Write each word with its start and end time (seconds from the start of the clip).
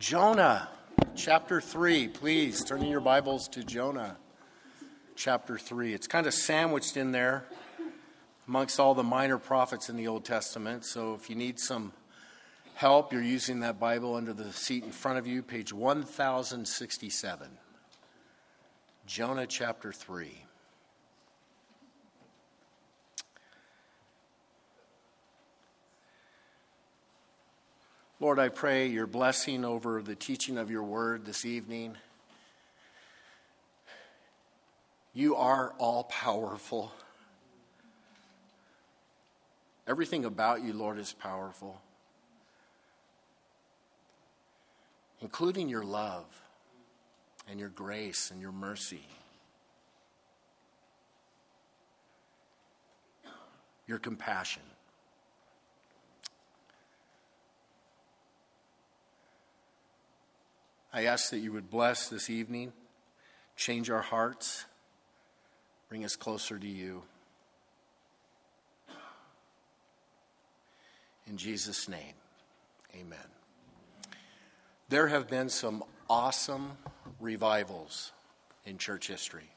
Jonah, 0.00 0.66
chapter 1.14 1.60
3. 1.60 2.08
Please 2.08 2.64
turn 2.64 2.80
in 2.80 2.88
your 2.88 3.02
Bibles 3.02 3.48
to 3.48 3.62
Jonah, 3.62 4.16
chapter 5.14 5.58
3. 5.58 5.92
It's 5.92 6.06
kind 6.06 6.26
of 6.26 6.32
sandwiched 6.32 6.96
in 6.96 7.12
there 7.12 7.44
amongst 8.48 8.80
all 8.80 8.94
the 8.94 9.02
minor 9.02 9.36
prophets 9.36 9.90
in 9.90 9.96
the 9.96 10.08
Old 10.08 10.24
Testament. 10.24 10.86
So 10.86 11.12
if 11.12 11.28
you 11.28 11.36
need 11.36 11.60
some 11.60 11.92
help, 12.76 13.12
you're 13.12 13.20
using 13.20 13.60
that 13.60 13.78
Bible 13.78 14.14
under 14.14 14.32
the 14.32 14.50
seat 14.54 14.84
in 14.84 14.90
front 14.90 15.18
of 15.18 15.26
you, 15.26 15.42
page 15.42 15.70
1067. 15.70 17.48
Jonah, 19.06 19.46
chapter 19.46 19.92
3. 19.92 20.46
Lord, 28.22 28.38
I 28.38 28.50
pray 28.50 28.86
your 28.86 29.06
blessing 29.06 29.64
over 29.64 30.02
the 30.02 30.14
teaching 30.14 30.58
of 30.58 30.70
your 30.70 30.82
word 30.82 31.24
this 31.24 31.46
evening. 31.46 31.96
You 35.14 35.36
are 35.36 35.72
all 35.78 36.04
powerful. 36.04 36.92
Everything 39.88 40.26
about 40.26 40.62
you, 40.62 40.74
Lord, 40.74 40.98
is 40.98 41.14
powerful, 41.14 41.80
including 45.22 45.70
your 45.70 45.82
love 45.82 46.26
and 47.48 47.58
your 47.58 47.70
grace 47.70 48.30
and 48.30 48.38
your 48.38 48.52
mercy. 48.52 49.06
Your 53.86 53.98
compassion. 53.98 54.69
I 60.92 61.04
ask 61.04 61.30
that 61.30 61.38
you 61.38 61.52
would 61.52 61.70
bless 61.70 62.08
this 62.08 62.28
evening, 62.28 62.72
change 63.56 63.90
our 63.90 64.02
hearts, 64.02 64.64
bring 65.88 66.04
us 66.04 66.16
closer 66.16 66.58
to 66.58 66.66
you. 66.66 67.02
In 71.28 71.36
Jesus' 71.36 71.88
name, 71.88 72.14
amen. 72.94 73.18
There 74.88 75.06
have 75.06 75.28
been 75.28 75.48
some 75.48 75.84
awesome 76.08 76.72
revivals 77.20 78.10
in 78.66 78.78
church 78.78 79.06
history. 79.06 79.48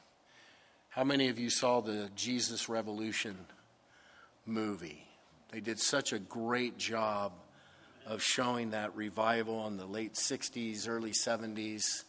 How 0.90 1.02
many 1.02 1.28
of 1.28 1.40
you 1.40 1.50
saw 1.50 1.80
the 1.80 2.10
Jesus 2.14 2.68
Revolution 2.68 3.36
movie? 4.46 5.04
They 5.50 5.58
did 5.58 5.80
such 5.80 6.12
a 6.12 6.20
great 6.20 6.78
job 6.78 7.32
of 8.06 8.22
showing 8.22 8.70
that 8.70 8.94
revival 8.94 9.66
in 9.66 9.76
the 9.76 9.86
late 9.86 10.14
60s, 10.14 10.88
early 10.88 11.12
70s, 11.12 12.04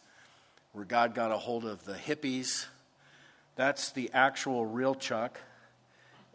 where 0.72 0.84
God 0.84 1.14
got 1.14 1.32
a 1.32 1.36
hold 1.36 1.64
of 1.64 1.84
the 1.84 1.94
hippies. 1.94 2.66
That's 3.56 3.90
the 3.90 4.10
actual 4.12 4.66
real 4.66 4.94
Chuck 4.94 5.40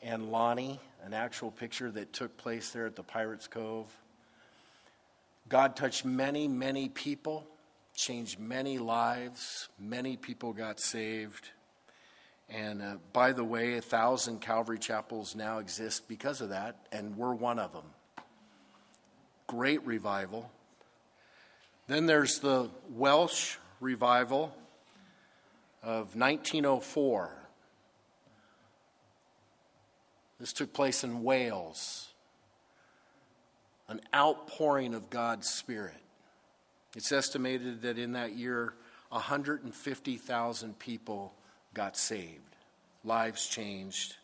and 0.02 0.32
Lonnie, 0.32 0.80
an 1.04 1.14
actual 1.14 1.52
picture 1.52 1.92
that 1.92 2.12
took 2.12 2.38
place 2.38 2.72
there 2.72 2.88
at 2.88 2.96
the 2.96 3.04
Pirates 3.04 3.48
Cove. 3.48 3.88
God 5.48 5.76
touched 5.76 6.06
many, 6.06 6.48
many 6.48 6.90
people, 6.90 7.46
changed 7.96 8.40
many 8.40 8.80
lives. 8.80 9.70
Many 9.78 10.18
people 10.18 10.54
got 10.54 10.80
saved. 10.80 11.50
And 12.50 12.82
uh, 12.82 12.98
by 13.14 13.32
the 13.32 13.44
way, 13.44 13.78
a 13.78 13.82
thousand 13.82 14.42
Calvary 14.42 14.80
chapels 14.80 15.36
now 15.36 15.60
exist 15.60 16.08
because 16.08 16.42
of 16.42 16.50
that, 16.50 16.78
and 16.92 17.16
we're 17.16 17.34
one 17.34 17.60
of 17.60 17.74
them 17.74 17.86
great 19.52 19.86
revival. 19.86 20.50
Then 21.88 22.06
there's 22.06 22.40
the 22.40 22.70
Welsh 22.90 23.58
revival 23.82 24.56
of 25.84 26.16
1904. 26.16 27.32
This 30.40 30.54
took 30.54 30.72
place 30.72 31.04
in 31.04 31.22
Wales. 31.22 32.08
An 33.90 34.00
outpouring 34.16 34.94
of 34.94 35.10
God's 35.10 35.50
Spirit. 35.50 36.00
It's 36.96 37.12
estimated 37.12 37.82
that 37.82 37.98
in 37.98 38.14
that 38.14 38.38
year, 38.38 38.74
150,000 39.10 40.80
people 40.80 41.34
got 41.74 41.98
saved, 41.98 42.56
lives 43.04 43.48
changed. 43.48 44.16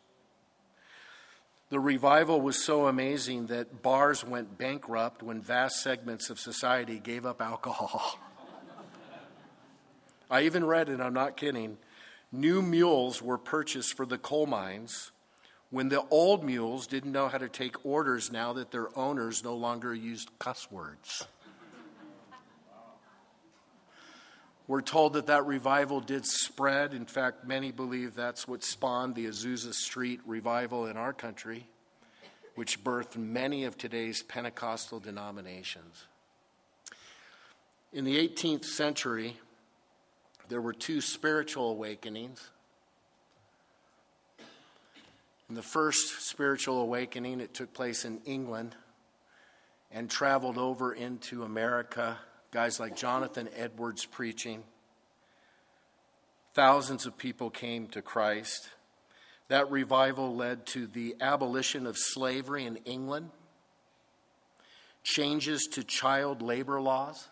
The 1.70 1.80
revival 1.82 2.40
was 2.40 2.64
so 2.64 2.88
amazing 2.88 3.48
that 3.48 3.82
bars 3.82 4.24
went 4.24 4.58
bankrupt 4.58 5.22
when 5.22 5.42
vast 5.42 5.82
segments 5.84 6.30
of 6.30 6.40
society 6.40 6.98
gave 6.98 7.26
up 7.26 7.42
alcohol. 7.42 8.18
I 10.32 10.44
even 10.44 10.66
read, 10.66 10.88
and 10.88 11.04
I'm 11.04 11.14
not 11.14 11.36
kidding, 11.36 11.78
new 12.32 12.62
mules 12.62 13.22
were 13.22 13.38
purchased 13.38 13.98
for 13.98 14.06
the 14.06 14.18
coal 14.18 14.46
mines 14.46 15.12
when 15.70 15.90
the 15.90 16.06
old 16.10 16.42
mules 16.42 16.88
didn't 16.88 17.12
know 17.12 17.28
how 17.28 17.38
to 17.38 17.50
take 17.50 17.86
orders 17.86 18.32
now 18.32 18.54
that 18.54 18.72
their 18.72 18.98
owners 18.98 19.44
no 19.44 19.54
longer 19.54 19.94
used 19.94 20.30
cuss 20.40 20.72
words. 20.72 21.28
We're 24.68 24.82
told 24.82 25.14
that 25.14 25.28
that 25.28 25.46
revival 25.46 26.02
did 26.02 26.26
spread. 26.26 26.94
In 26.94 27.06
fact, 27.06 27.48
many 27.48 27.72
believe 27.72 28.16
that's 28.16 28.48
what 28.48 28.64
spawned 28.64 29.16
the 29.16 29.28
Azusa 29.28 29.74
Street 29.74 30.20
revival 30.26 30.88
in 30.88 30.98
our 30.98 31.14
country, 31.14 31.68
which 32.56 32.84
birthed 32.84 33.16
many 33.16 33.64
of 33.64 33.78
today's 33.78 34.22
Pentecostal 34.24 35.00
denominations. 35.00 36.08
In 37.94 38.04
the 38.04 38.18
18th 38.28 38.66
century, 38.66 39.38
there 40.50 40.60
were 40.60 40.74
two 40.74 41.00
spiritual 41.00 41.72
awakenings. 41.72 42.50
In 45.48 45.56
the 45.56 45.62
first 45.62 46.28
spiritual 46.28 46.82
awakening, 46.82 47.40
it 47.40 47.54
took 47.54 47.74
place 47.74 48.04
in 48.04 48.20
England 48.26 48.76
and 49.94 50.10
traveled 50.10 50.58
over 50.58 50.92
into 50.92 51.44
America 51.44 52.18
guys 52.52 52.80
like 52.80 52.96
Jonathan 52.96 53.50
Edwards 53.56 54.06
preaching. 54.06 54.64
Thousands 56.54 57.06
of 57.06 57.18
people 57.18 57.50
came 57.50 57.88
to 57.88 58.02
Christ. 58.02 58.70
That 59.50 59.70
revival 59.70 60.36
led 60.36 60.66
to 60.68 60.88
the 60.88 61.16
abolition 61.22 61.86
of 61.86 61.98
slavery 61.98 62.66
in 62.66 62.78
England, 62.78 63.30
changes 65.04 65.68
to 65.68 65.84
child 65.84 66.42
labor 66.42 66.82
laws, 66.82 67.28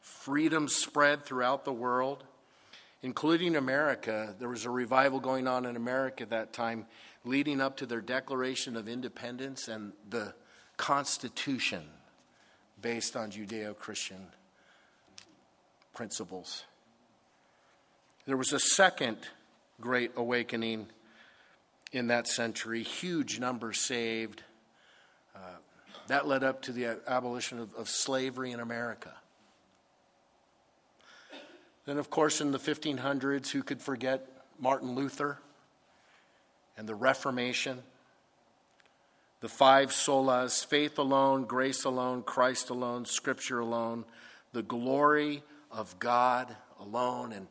freedom 0.00 0.68
spread 0.68 1.24
throughout 1.24 1.64
the 1.64 1.72
world, 1.72 2.24
including 3.02 3.56
America. 3.56 4.34
There 4.38 4.48
was 4.48 4.64
a 4.64 4.70
revival 4.70 5.20
going 5.20 5.48
on 5.48 5.64
in 5.64 5.76
America 5.76 6.26
that 6.26 6.52
time, 6.52 6.86
leading 7.24 7.60
up 7.60 7.76
to 7.78 7.86
their 7.86 8.00
Declaration 8.00 8.76
of 8.76 8.88
Independence 8.88 9.68
and 9.68 9.92
the 10.08 10.34
Constitution 10.76 11.84
based 12.80 13.16
on 13.16 13.30
Judeo 13.30 13.76
Christian 13.76 14.26
principles. 15.94 16.64
There 18.26 18.36
was 18.36 18.52
a 18.52 18.60
second 18.60 19.18
great 19.80 20.12
awakening 20.16 20.88
in 21.92 22.08
that 22.08 22.28
century, 22.28 22.82
huge 22.82 23.40
numbers 23.40 23.80
saved. 23.80 24.42
Uh, 25.34 25.38
that 26.08 26.26
led 26.26 26.44
up 26.44 26.62
to 26.62 26.72
the 26.72 26.98
abolition 27.06 27.58
of, 27.58 27.74
of 27.74 27.88
slavery 27.88 28.52
in 28.52 28.60
America. 28.60 29.12
Then, 31.86 31.98
of 31.98 32.10
course, 32.10 32.40
in 32.40 32.52
the 32.52 32.58
1500s, 32.58 33.48
who 33.48 33.62
could 33.62 33.80
forget 33.80 34.28
Martin 34.58 34.94
Luther 34.94 35.38
and 36.76 36.86
the 36.86 36.94
Reformation? 36.94 37.82
The 39.40 39.48
five 39.48 39.90
solas 39.90 40.64
faith 40.64 40.98
alone, 40.98 41.44
grace 41.44 41.84
alone, 41.84 42.22
Christ 42.22 42.70
alone, 42.70 43.04
Scripture 43.04 43.60
alone, 43.60 44.04
the 44.52 44.62
glory 44.62 45.42
of 45.70 45.98
God 45.98 46.54
alone. 46.80 47.32
And 47.32 47.46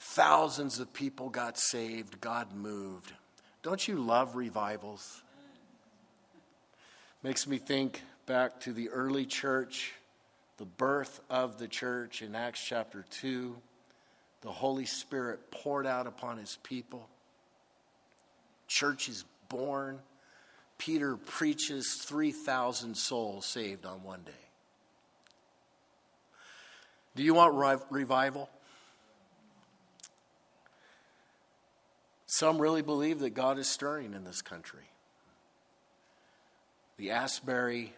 thousands 0.00 0.80
of 0.80 0.92
people 0.92 1.28
got 1.28 1.58
saved, 1.58 2.20
God 2.20 2.54
moved. 2.54 3.12
Don't 3.62 3.86
you 3.86 3.96
love 3.96 4.34
revivals? 4.34 5.22
Makes 7.22 7.46
me 7.46 7.58
think 7.58 8.02
back 8.26 8.60
to 8.60 8.72
the 8.72 8.90
early 8.90 9.24
church, 9.24 9.94
the 10.58 10.64
birth 10.64 11.20
of 11.30 11.58
the 11.58 11.68
church 11.68 12.22
in 12.22 12.34
Acts 12.34 12.62
chapter 12.62 13.04
2. 13.10 13.56
The 14.42 14.50
Holy 14.50 14.84
Spirit 14.84 15.50
poured 15.50 15.86
out 15.86 16.06
upon 16.06 16.36
his 16.36 16.58
people. 16.62 17.08
Church 18.66 19.08
is 19.08 19.24
born 19.48 20.00
Peter 20.84 21.16
preaches 21.16 21.94
3,000 22.02 22.94
souls 22.94 23.46
saved 23.46 23.86
on 23.86 24.02
one 24.02 24.20
day. 24.26 24.32
Do 27.16 27.22
you 27.22 27.32
want 27.32 27.54
revival? 27.90 28.50
Some 32.26 32.60
really 32.60 32.82
believe 32.82 33.20
that 33.20 33.30
God 33.30 33.58
is 33.58 33.66
stirring 33.66 34.12
in 34.12 34.24
this 34.24 34.42
country. 34.42 34.90
The 36.98 37.12
Asbury 37.12 37.94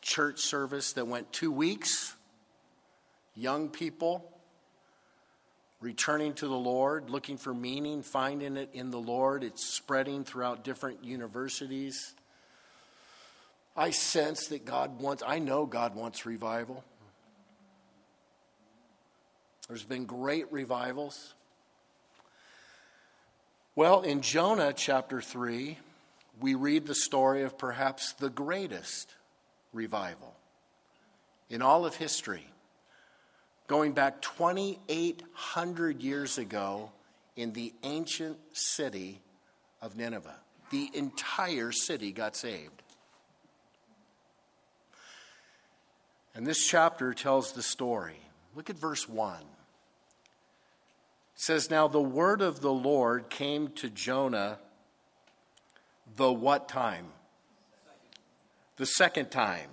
church 0.00 0.40
service 0.40 0.94
that 0.94 1.06
went 1.06 1.30
two 1.34 1.52
weeks. 1.52 2.14
Young 3.34 3.68
people 3.68 4.24
returning 5.80 6.34
to 6.34 6.46
the 6.46 6.54
Lord, 6.54 7.10
looking 7.10 7.36
for 7.36 7.54
meaning, 7.54 8.02
finding 8.02 8.56
it 8.56 8.70
in 8.72 8.90
the 8.90 8.98
Lord. 8.98 9.42
It's 9.42 9.64
spreading 9.64 10.24
throughout 10.24 10.64
different 10.64 11.04
universities. 11.04 12.14
I 13.76 13.90
sense 13.90 14.48
that 14.48 14.64
God 14.64 15.00
wants, 15.00 15.22
I 15.26 15.38
know 15.38 15.64
God 15.64 15.94
wants 15.94 16.26
revival. 16.26 16.84
There's 19.68 19.84
been 19.84 20.04
great 20.04 20.50
revivals. 20.52 21.34
Well, 23.76 24.02
in 24.02 24.20
Jonah 24.20 24.72
chapter 24.72 25.20
3, 25.20 25.78
we 26.40 26.54
read 26.54 26.86
the 26.86 26.94
story 26.94 27.44
of 27.44 27.56
perhaps 27.56 28.12
the 28.14 28.28
greatest 28.28 29.14
revival 29.72 30.34
in 31.48 31.62
all 31.62 31.86
of 31.86 31.94
history, 31.94 32.49
going 33.70 33.92
back 33.92 34.20
2,800 34.20 36.02
years 36.02 36.38
ago 36.38 36.90
in 37.36 37.52
the 37.52 37.72
ancient 37.84 38.36
city 38.52 39.20
of 39.80 39.96
Nineveh. 39.96 40.34
The 40.72 40.90
entire 40.92 41.70
city 41.70 42.10
got 42.10 42.34
saved. 42.34 42.82
And 46.34 46.44
this 46.44 46.66
chapter 46.66 47.14
tells 47.14 47.52
the 47.52 47.62
story. 47.62 48.18
Look 48.56 48.70
at 48.70 48.76
verse 48.76 49.08
1. 49.08 49.36
It 49.36 49.40
says, 51.36 51.70
Now 51.70 51.86
the 51.86 52.02
word 52.02 52.42
of 52.42 52.62
the 52.62 52.72
Lord 52.72 53.30
came 53.30 53.68
to 53.76 53.88
Jonah 53.88 54.58
the 56.16 56.32
what 56.32 56.68
time? 56.68 57.06
The 58.78 58.86
second 58.86 59.30
time, 59.30 59.70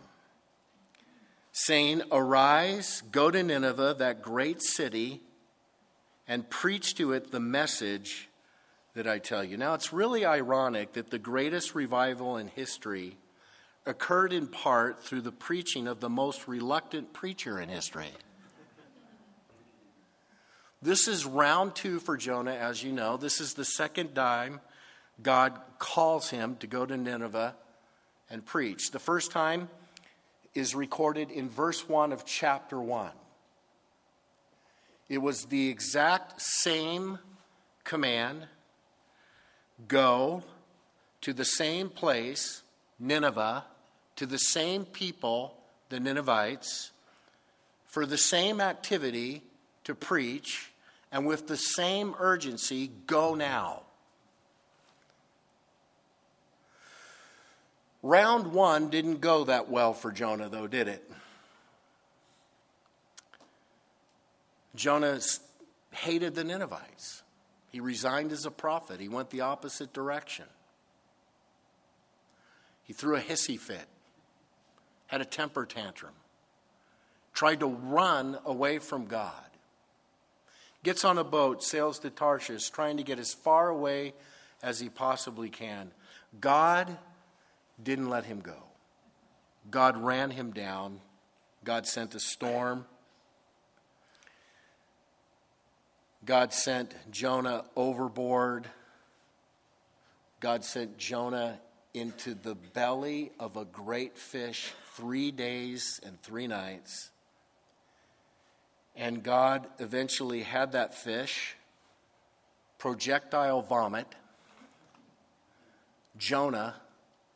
saying, 1.60 2.04
Arise, 2.12 3.02
go 3.12 3.32
to 3.32 3.42
Nineveh, 3.42 3.96
that 3.98 4.22
great 4.22 4.62
city, 4.62 5.22
and 6.28 6.48
preach 6.48 6.94
to 6.96 7.14
it 7.14 7.32
the 7.32 7.40
message 7.40 8.30
that 8.94 9.08
I 9.08 9.18
tell 9.18 9.44
you. 9.44 9.58
Now, 9.58 9.74
it's 9.74 9.92
really 9.92 10.24
ironic 10.24 10.94
that 10.94 11.10
the 11.10 11.18
greatest 11.18 11.74
revival 11.74 12.38
in 12.38 12.48
history 12.48 13.18
occurred 13.88 14.34
in 14.34 14.46
part 14.46 15.04
through 15.04 15.22
the 15.22 15.32
preaching 15.32 15.88
of 15.88 16.00
the 16.00 16.10
most 16.10 16.48
reluctant 16.48 17.12
preacher 17.12 17.60
in 17.60 17.70
history. 17.70 18.12
This 20.80 21.08
is 21.08 21.26
round 21.26 21.74
two 21.74 22.00
for 22.00 22.18
Jonah, 22.18 22.54
as 22.54 22.84
you 22.84 22.92
know. 22.92 23.18
This 23.18 23.42
is 23.42 23.56
the 23.56 23.66
second 23.66 24.14
time 24.14 24.62
God 25.24 25.60
calls 25.80 26.30
him 26.30 26.56
to 26.58 26.68
go 26.68 26.86
to 26.86 26.96
Nineveh 26.96 27.56
and 28.30 28.46
preach. 28.46 28.92
The 28.92 29.00
first 29.00 29.32
time 29.32 29.70
is 30.54 30.76
recorded 30.76 31.32
in 31.32 31.50
verse 31.50 31.88
1 31.88 32.12
of 32.12 32.26
chapter 32.26 32.80
1. 32.80 33.12
It 35.10 35.20
was 35.20 35.46
the 35.46 35.70
exact 35.70 36.42
same 36.42 37.20
command 37.84 38.48
go 39.88 40.44
to 41.22 41.34
the 41.34 41.46
same 41.46 41.90
place, 41.90 42.64
Nineveh, 43.00 43.66
to 44.16 44.26
the 44.26 44.38
same 44.38 44.86
people, 44.86 45.56
the 45.90 46.00
Ninevites, 46.00 46.92
for 47.86 48.06
the 48.06 48.18
same 48.18 48.60
activity 48.60 49.44
to 49.84 49.96
preach, 49.96 50.72
and 51.12 51.26
with 51.26 51.48
the 51.48 51.58
same 51.58 52.16
urgency 52.20 52.92
go 53.08 53.36
now. 53.36 53.84
Round 58.08 58.54
one 58.54 58.90
didn't 58.90 59.20
go 59.20 59.44
that 59.44 59.70
well 59.70 59.92
for 59.92 60.14
Jonah, 60.14 60.48
though, 60.48 60.66
did 60.66 60.88
it? 60.88 61.12
Jonah 64.76 65.20
hated 65.92 66.34
the 66.34 66.46
Ninevites. 66.46 67.24
He 67.70 67.82
resigned 67.82 68.32
as 68.32 68.46
a 68.46 68.50
prophet. 68.50 69.02
He 69.02 69.10
went 69.10 69.30
the 69.30 69.42
opposite 69.42 69.92
direction. 69.92 70.46
He 72.86 72.94
threw 72.94 73.18
a 73.18 73.20
hissy 73.20 73.60
fit, 73.60 73.88
had 75.08 75.20
a 75.20 75.26
temper 75.26 75.66
tantrum, 75.66 76.14
tried 77.34 77.60
to 77.60 77.68
run 77.68 78.40
away 78.46 78.80
from 78.80 79.08
God. 79.08 79.34
Gets 80.82 81.04
on 81.04 81.18
a 81.18 81.26
boat, 81.26 81.62
sails 81.62 82.00
to 82.00 82.10
Tarshish, 82.10 82.70
trying 82.70 82.96
to 82.96 83.04
get 83.04 83.20
as 83.20 83.34
far 83.34 83.68
away 83.68 84.14
as 84.64 84.80
he 84.80 84.88
possibly 84.88 85.50
can. 85.50 85.92
God 86.40 86.98
didn't 87.82 88.10
let 88.10 88.26
him 88.26 88.40
go. 88.40 88.64
God 89.70 89.98
ran 89.98 90.32
him 90.32 90.52
down. 90.52 91.00
God 91.64 91.86
sent 91.86 92.16
a 92.16 92.20
storm. 92.20 92.86
God 96.26 96.54
sent 96.54 96.94
Jonah 97.12 97.66
overboard. 97.76 98.68
God 100.40 100.64
sent 100.64 100.98
Jonah 100.98 101.60
into 101.94 102.34
the 102.34 102.56
belly 102.56 103.32
of 103.40 103.58
a 103.58 103.66
great 103.66 104.18
fish 104.18 104.72
three 104.96 105.32
days 105.32 106.00
and 106.06 106.22
three 106.22 106.48
nights. 106.48 107.10
And 108.96 109.24
God 109.24 109.68
eventually 109.80 110.44
had 110.44 110.72
that 110.72 110.96
fish 110.96 111.56
projectile 112.78 113.62
vomit 113.62 114.08
Jonah 116.18 116.76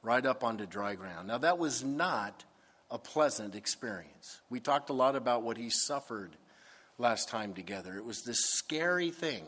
right 0.02 0.26
up 0.26 0.44
onto 0.44 0.66
dry 0.66 0.96
ground. 0.96 1.28
Now, 1.28 1.38
that 1.40 1.58
was 1.58 1.84
not 1.84 2.44
a 2.90 2.98
pleasant 2.98 3.56
experience. 3.56 4.42
We 4.50 4.60
talked 4.60 4.90
a 4.90 4.94
lot 4.94 5.16
about 5.16 5.44
what 5.44 5.58
he 5.58 5.70
suffered 5.70 6.36
last 6.98 7.30
time 7.30 7.54
together. 7.54 7.96
It 7.96 8.06
was 8.06 8.24
this 8.24 8.40
scary 8.46 9.12
thing. 9.12 9.44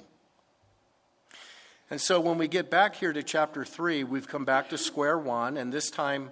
And 1.89 1.99
so 1.99 2.19
when 2.19 2.37
we 2.37 2.47
get 2.47 2.71
back 2.71 2.95
here 2.95 3.13
to 3.13 3.21
chapter 3.21 3.65
3, 3.65 4.03
we've 4.05 4.27
come 4.27 4.45
back 4.45 4.69
to 4.69 4.77
square 4.77 5.17
one, 5.17 5.57
and 5.57 5.71
this 5.71 5.91
time 5.91 6.31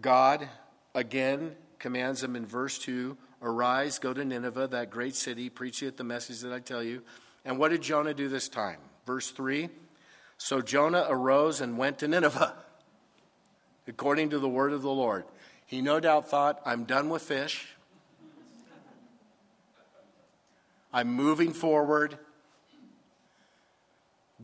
God 0.00 0.48
again 0.94 1.56
commands 1.78 2.22
him 2.22 2.36
in 2.36 2.46
verse 2.46 2.78
2 2.78 3.16
Arise, 3.44 3.98
go 3.98 4.14
to 4.14 4.24
Nineveh, 4.24 4.68
that 4.68 4.90
great 4.90 5.16
city, 5.16 5.50
preach 5.50 5.82
it 5.82 5.96
the 5.96 6.04
message 6.04 6.40
that 6.42 6.52
I 6.52 6.60
tell 6.60 6.80
you. 6.80 7.02
And 7.44 7.58
what 7.58 7.70
did 7.70 7.82
Jonah 7.82 8.14
do 8.14 8.28
this 8.28 8.48
time? 8.48 8.78
Verse 9.04 9.32
3 9.32 9.68
So 10.38 10.60
Jonah 10.60 11.06
arose 11.08 11.60
and 11.60 11.76
went 11.76 11.98
to 11.98 12.08
Nineveh 12.08 12.54
according 13.86 14.30
to 14.30 14.38
the 14.38 14.48
word 14.48 14.72
of 14.72 14.82
the 14.82 14.90
Lord. 14.90 15.24
He 15.66 15.80
no 15.80 16.00
doubt 16.00 16.28
thought, 16.28 16.60
I'm 16.64 16.84
done 16.84 17.08
with 17.08 17.22
fish. 17.22 17.66
I'm 20.92 21.12
moving 21.14 21.52
forward. 21.52 22.18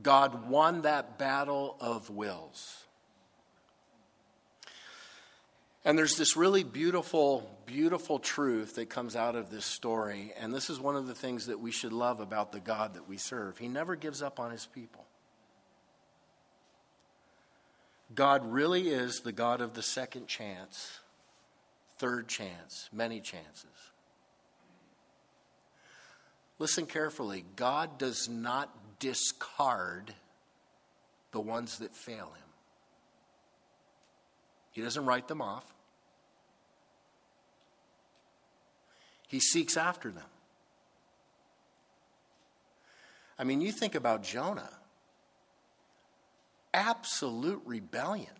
God 0.03 0.49
won 0.49 0.83
that 0.83 1.19
battle 1.19 1.77
of 1.81 2.09
wills. 2.09 2.85
And 5.85 5.97
there's 5.97 6.17
this 6.17 6.37
really 6.37 6.65
beautiful, 6.65 7.51
beautiful 7.67 8.19
truth 8.19 8.75
that 8.75 8.91
comes 8.91 9.17
out 9.17 9.37
of 9.37 9.51
this 9.51 9.65
story. 9.65 10.33
And 10.39 10.53
this 10.53 10.71
is 10.71 10.79
one 10.79 10.97
of 10.97 11.07
the 11.07 11.15
things 11.15 11.47
that 11.47 11.61
we 11.61 11.71
should 11.71 11.93
love 11.93 12.21
about 12.21 12.53
the 12.53 12.61
God 12.61 12.95
that 12.95 13.09
we 13.09 13.17
serve. 13.17 13.59
He 13.59 13.69
never 13.69 13.97
gives 13.97 14.23
up 14.23 14.39
on 14.39 14.51
his 14.51 14.67
people. 14.67 15.08
God 18.15 18.51
really 18.51 18.89
is 18.89 19.21
the 19.21 19.33
God 19.33 19.61
of 19.61 19.75
the 19.75 19.83
second 19.83 20.27
chance, 20.27 21.01
third 21.99 22.27
chance, 22.29 22.89
many 22.93 23.21
chances. 23.21 23.67
Listen 26.59 26.87
carefully 26.87 27.45
God 27.57 27.99
does 27.99 28.29
not 28.29 28.99
discard 28.99 30.15
the 31.31 31.41
ones 31.41 31.79
that 31.79 31.95
fail 31.95 32.27
him, 32.27 32.49
He 34.73 34.81
doesn't 34.81 35.05
write 35.05 35.29
them 35.29 35.43
off, 35.43 35.65
He 39.29 39.41
seeks 39.41 39.77
after 39.77 40.11
them. 40.11 40.25
I 43.39 43.45
mean, 43.45 43.61
you 43.61 43.71
think 43.71 43.95
about 43.95 44.25
Jonah 44.25 44.78
absolute 46.73 47.63
rebellion, 47.65 48.31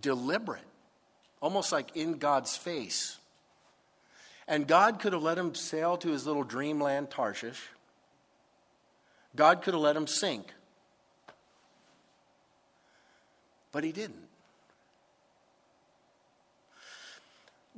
deliberate, 0.00 0.64
almost 1.40 1.72
like 1.72 1.96
in 1.96 2.18
God's 2.18 2.56
face. 2.56 3.18
And 4.46 4.66
God 4.66 5.00
could 5.00 5.12
have 5.12 5.22
let 5.22 5.38
him 5.38 5.54
sail 5.54 5.96
to 5.98 6.08
his 6.08 6.26
little 6.26 6.44
dreamland, 6.44 7.10
Tarshish. 7.10 7.60
God 9.34 9.62
could 9.62 9.74
have 9.74 9.82
let 9.82 9.96
him 9.96 10.06
sink. 10.06 10.52
But 13.72 13.84
he 13.84 13.90
didn't. 13.90 14.28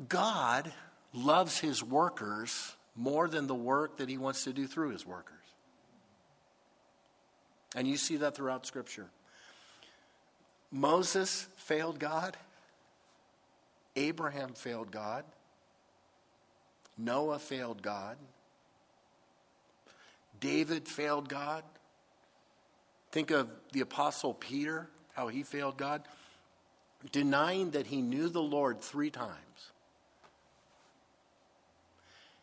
God 0.09 0.71
loves 1.15 1.59
his 1.59 1.83
workers 1.83 2.75
more 2.95 3.29
than 3.29 3.47
the 3.47 3.55
work 3.55 3.99
that 3.99 4.09
he 4.09 4.19
wants 4.19 4.45
to 4.45 4.53
do 4.53 4.67
through 4.67 4.91
his 4.91 5.07
workers. 5.07 5.33
And 7.75 7.89
you 7.89 7.97
see 7.97 8.17
that 8.17 8.35
throughout 8.35 8.67
Scripture. 8.67 9.07
Moses 10.77 11.49
failed 11.57 11.99
God. 11.99 12.37
Abraham 13.97 14.53
failed 14.53 14.91
God. 14.91 15.25
Noah 16.99 17.39
failed 17.39 17.81
God. 17.83 18.17
David 20.39 20.87
failed 20.87 21.29
God. 21.31 21.65
Think 23.11 23.31
of 23.31 23.49
the 23.73 23.81
Apostle 23.81 24.35
Peter, 24.35 24.89
how 25.15 25.29
he 25.29 25.43
failed 25.43 25.79
God, 25.79 26.03
denying 27.11 27.71
that 27.71 27.87
he 27.87 28.03
knew 28.03 28.29
the 28.29 28.43
Lord 28.43 28.83
three 28.83 29.11
times. 29.11 29.71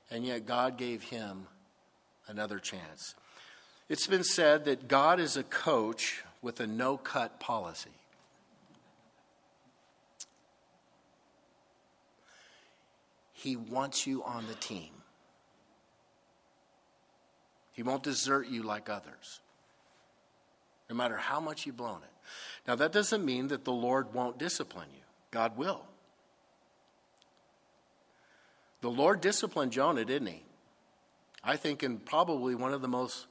And 0.09 0.25
yet 0.25 0.47
God 0.47 0.77
gave 0.77 1.03
him 1.03 1.47
another 2.27 2.57
chance. 2.57 3.13
It's 3.89 4.07
been 4.07 4.23
said 4.23 4.65
that 4.65 4.87
God 4.87 5.19
is 5.19 5.37
a 5.37 5.43
coach 5.43 6.23
with 6.41 6.59
a 6.59 6.67
no 6.67 6.97
cut 6.97 7.39
policy. 7.39 7.91
He 13.43 13.57
wants 13.57 14.07
you 14.07 14.23
on 14.23 14.47
the 14.47 14.53
team. 14.53 14.91
He 17.73 17.83
won't 17.83 18.03
desert 18.03 18.47
you 18.47 18.63
like 18.63 18.87
others, 18.89 19.41
no 20.89 20.95
matter 20.95 21.17
how 21.17 21.41
much 21.41 21.65
you've 21.65 21.75
blown 21.75 21.97
it. 22.03 22.29
Now, 22.65 22.75
that 22.75 22.93
doesn't 22.93 23.25
mean 23.25 23.49
that 23.49 23.65
the 23.65 23.73
Lord 23.73 24.13
won't 24.13 24.37
discipline 24.37 24.87
you, 24.93 25.01
God 25.29 25.57
will. 25.57 25.81
The 28.79 28.89
Lord 28.89 29.19
disciplined 29.19 29.73
Jonah, 29.73 30.05
didn't 30.05 30.29
he? 30.29 30.43
I 31.43 31.57
think 31.57 31.83
in 31.83 31.97
probably 31.99 32.55
one 32.55 32.71
of 32.71 32.81
the 32.81 32.87
most 32.87 33.27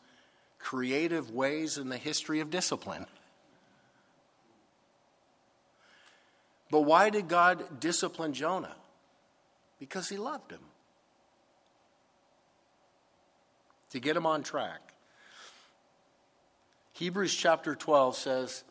creative 0.59 1.31
ways 1.31 1.79
in 1.79 1.89
the 1.89 1.97
history 1.97 2.41
of 2.41 2.51
discipline. 2.51 3.07
But 6.71 6.83
why 6.83 7.09
did 7.09 7.29
God 7.29 7.81
discipline 7.81 8.35
Jonah? 8.35 8.77
Because 9.83 10.09
he 10.09 10.17
loved 10.17 10.53
him. 10.53 10.61
To 13.91 13.99
get 13.99 14.17
him 14.17 14.27
on 14.27 14.45
track. 14.45 14.95
Hebrews 16.93 17.35
chapter 17.35 17.75
12 17.75 18.15
says, 18.15 18.63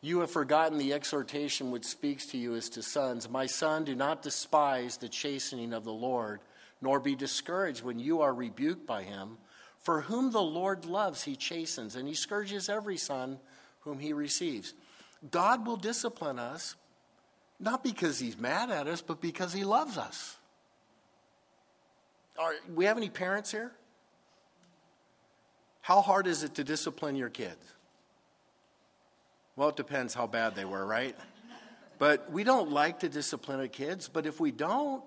You 0.00 0.20
have 0.20 0.30
forgotten 0.30 0.78
the 0.78 0.94
exhortation 0.94 1.70
which 1.70 1.84
speaks 1.84 2.24
to 2.28 2.38
you 2.38 2.54
as 2.54 2.70
to 2.70 2.82
sons. 2.82 3.28
My 3.28 3.44
son, 3.44 3.84
do 3.84 3.94
not 3.94 4.22
despise 4.22 4.96
the 4.96 5.10
chastening 5.10 5.74
of 5.74 5.84
the 5.84 5.92
Lord, 5.92 6.40
nor 6.80 7.00
be 7.00 7.14
discouraged 7.14 7.84
when 7.84 7.98
you 7.98 8.22
are 8.22 8.32
rebuked 8.32 8.86
by 8.86 9.02
him. 9.02 9.36
For 9.80 10.00
whom 10.00 10.30
the 10.30 10.40
Lord 10.40 10.86
loves, 10.86 11.24
he 11.24 11.36
chastens, 11.36 11.96
and 11.96 12.08
he 12.08 12.14
scourges 12.14 12.70
every 12.70 12.96
son 12.96 13.40
whom 13.80 13.98
he 13.98 14.14
receives. 14.14 14.72
God 15.30 15.66
will 15.66 15.76
discipline 15.76 16.38
us, 16.38 16.76
not 17.60 17.82
because 17.82 18.18
he's 18.18 18.38
mad 18.38 18.70
at 18.70 18.86
us, 18.86 19.02
but 19.02 19.20
because 19.20 19.52
he 19.52 19.64
loves 19.64 19.98
us. 19.98 20.36
Are 22.38 22.52
we 22.74 22.84
have 22.84 22.96
any 22.96 23.10
parents 23.10 23.50
here? 23.50 23.72
How 25.80 26.00
hard 26.02 26.26
is 26.26 26.44
it 26.44 26.54
to 26.56 26.64
discipline 26.64 27.16
your 27.16 27.30
kids? 27.30 27.64
Well, 29.56 29.70
it 29.70 29.76
depends 29.76 30.14
how 30.14 30.26
bad 30.26 30.54
they 30.54 30.64
were, 30.64 30.86
right? 30.86 31.16
But 31.98 32.30
we 32.30 32.44
don't 32.44 32.70
like 32.70 33.00
to 33.00 33.08
discipline 33.08 33.58
our 33.58 33.66
kids, 33.66 34.08
but 34.08 34.24
if 34.24 34.38
we 34.38 34.52
don't, 34.52 35.02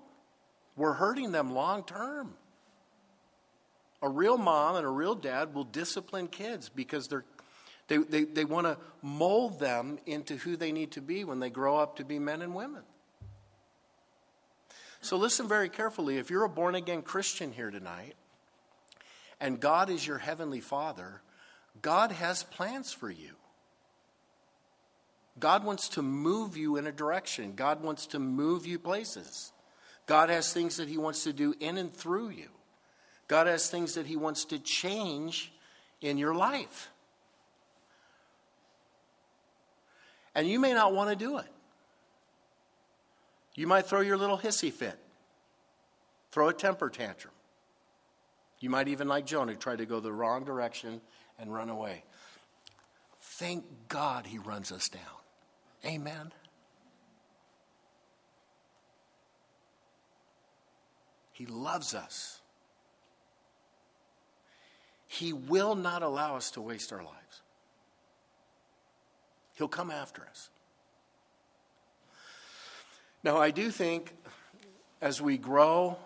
we're 0.76 0.92
hurting 0.92 1.32
them 1.32 1.54
long 1.54 1.84
term. 1.84 2.34
A 4.02 4.08
real 4.08 4.36
mom 4.36 4.76
and 4.76 4.84
a 4.84 4.90
real 4.90 5.14
dad 5.14 5.54
will 5.54 5.64
discipline 5.64 6.26
kids 6.28 6.68
because 6.68 7.08
they're, 7.08 7.24
they, 7.92 7.98
they, 7.98 8.24
they 8.24 8.44
want 8.46 8.66
to 8.66 8.78
mold 9.02 9.60
them 9.60 9.98
into 10.06 10.36
who 10.36 10.56
they 10.56 10.72
need 10.72 10.92
to 10.92 11.02
be 11.02 11.24
when 11.24 11.40
they 11.40 11.50
grow 11.50 11.76
up 11.76 11.96
to 11.96 12.04
be 12.06 12.18
men 12.18 12.40
and 12.40 12.54
women. 12.54 12.80
So 15.02 15.18
listen 15.18 15.46
very 15.46 15.68
carefully. 15.68 16.16
If 16.16 16.30
you're 16.30 16.44
a 16.44 16.48
born 16.48 16.74
again 16.74 17.02
Christian 17.02 17.52
here 17.52 17.70
tonight, 17.70 18.14
and 19.42 19.60
God 19.60 19.90
is 19.90 20.06
your 20.06 20.16
heavenly 20.16 20.60
Father, 20.60 21.20
God 21.82 22.12
has 22.12 22.44
plans 22.44 22.94
for 22.94 23.10
you. 23.10 23.34
God 25.38 25.62
wants 25.62 25.90
to 25.90 26.02
move 26.02 26.56
you 26.56 26.78
in 26.78 26.86
a 26.86 26.92
direction. 26.92 27.52
God 27.54 27.82
wants 27.82 28.06
to 28.06 28.18
move 28.18 28.64
you 28.64 28.78
places. 28.78 29.52
God 30.06 30.30
has 30.30 30.50
things 30.50 30.78
that 30.78 30.88
He 30.88 30.96
wants 30.96 31.24
to 31.24 31.34
do 31.34 31.54
in 31.60 31.76
and 31.76 31.92
through 31.92 32.30
you. 32.30 32.48
God 33.28 33.48
has 33.48 33.68
things 33.68 33.94
that 33.94 34.06
He 34.06 34.16
wants 34.16 34.46
to 34.46 34.58
change 34.58 35.52
in 36.00 36.16
your 36.16 36.34
life. 36.34 36.88
And 40.34 40.48
you 40.48 40.58
may 40.58 40.72
not 40.72 40.94
want 40.94 41.10
to 41.10 41.16
do 41.16 41.38
it. 41.38 41.46
You 43.54 43.66
might 43.66 43.86
throw 43.86 44.00
your 44.00 44.16
little 44.16 44.38
hissy 44.38 44.72
fit, 44.72 44.98
throw 46.30 46.48
a 46.48 46.54
temper 46.54 46.88
tantrum. 46.88 47.34
You 48.60 48.70
might 48.70 48.88
even, 48.88 49.08
like 49.08 49.26
Jonah, 49.26 49.56
try 49.56 49.76
to 49.76 49.84
go 49.84 50.00
the 50.00 50.12
wrong 50.12 50.44
direction 50.44 51.00
and 51.38 51.52
run 51.52 51.68
away. 51.68 52.04
Thank 53.20 53.64
God 53.88 54.26
he 54.26 54.38
runs 54.38 54.72
us 54.72 54.88
down. 54.88 55.02
Amen. 55.84 56.32
He 61.32 61.46
loves 61.46 61.94
us. 61.94 62.40
He 65.08 65.32
will 65.32 65.74
not 65.74 66.02
allow 66.02 66.36
us 66.36 66.52
to 66.52 66.60
waste 66.60 66.92
our 66.92 67.02
lives. 67.02 67.41
He'll 69.62 69.68
come 69.68 69.92
after 69.92 70.22
us. 70.22 70.50
Now, 73.22 73.36
I 73.36 73.52
do 73.52 73.70
think 73.70 74.12
as 75.00 75.22
we 75.22 75.38
grow 75.38 75.98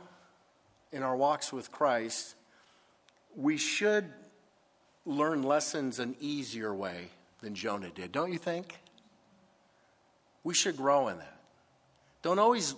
in 0.92 1.02
our 1.02 1.16
walks 1.16 1.54
with 1.54 1.72
Christ, 1.72 2.34
we 3.34 3.56
should 3.56 4.12
learn 5.06 5.42
lessons 5.42 6.00
an 6.00 6.16
easier 6.20 6.74
way 6.74 7.08
than 7.40 7.54
Jonah 7.54 7.88
did, 7.88 8.12
don't 8.12 8.30
you 8.30 8.38
think? 8.38 8.76
We 10.44 10.52
should 10.52 10.76
grow 10.76 11.08
in 11.08 11.16
that. 11.16 11.40
Don't 12.20 12.38
always 12.38 12.74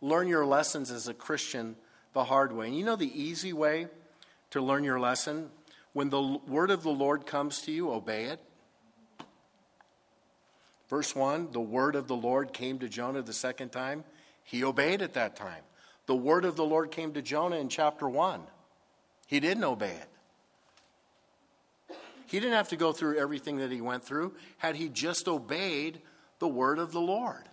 learn 0.00 0.28
your 0.28 0.46
lessons 0.46 0.92
as 0.92 1.08
a 1.08 1.14
Christian 1.14 1.74
the 2.12 2.22
hard 2.22 2.52
way. 2.52 2.68
And 2.68 2.78
you 2.78 2.84
know 2.84 2.94
the 2.94 3.20
easy 3.20 3.52
way 3.52 3.88
to 4.50 4.60
learn 4.60 4.84
your 4.84 5.00
lesson? 5.00 5.50
When 5.94 6.10
the 6.10 6.22
word 6.46 6.70
of 6.70 6.84
the 6.84 6.90
Lord 6.90 7.26
comes 7.26 7.62
to 7.62 7.72
you, 7.72 7.90
obey 7.90 8.26
it. 8.26 8.38
Verse 10.92 11.16
1 11.16 11.52
the 11.52 11.58
word 11.58 11.96
of 11.96 12.06
the 12.06 12.14
Lord 12.14 12.52
came 12.52 12.78
to 12.80 12.88
Jonah 12.88 13.22
the 13.22 13.32
second 13.32 13.70
time. 13.70 14.04
He 14.44 14.62
obeyed 14.62 15.00
at 15.00 15.14
that 15.14 15.36
time. 15.36 15.62
The 16.04 16.14
word 16.14 16.44
of 16.44 16.54
the 16.54 16.66
Lord 16.66 16.90
came 16.90 17.14
to 17.14 17.22
Jonah 17.22 17.56
in 17.56 17.70
chapter 17.70 18.06
1. 18.06 18.42
He 19.26 19.40
didn't 19.40 19.64
obey 19.64 19.96
it. 21.88 21.96
He 22.26 22.38
didn't 22.38 22.56
have 22.56 22.68
to 22.68 22.76
go 22.76 22.92
through 22.92 23.16
everything 23.16 23.56
that 23.56 23.72
he 23.72 23.80
went 23.80 24.04
through 24.04 24.34
had 24.58 24.76
he 24.76 24.90
just 24.90 25.28
obeyed 25.28 25.98
the 26.40 26.48
word 26.48 26.78
of 26.78 26.92
the 26.92 27.00
Lord. 27.00 27.48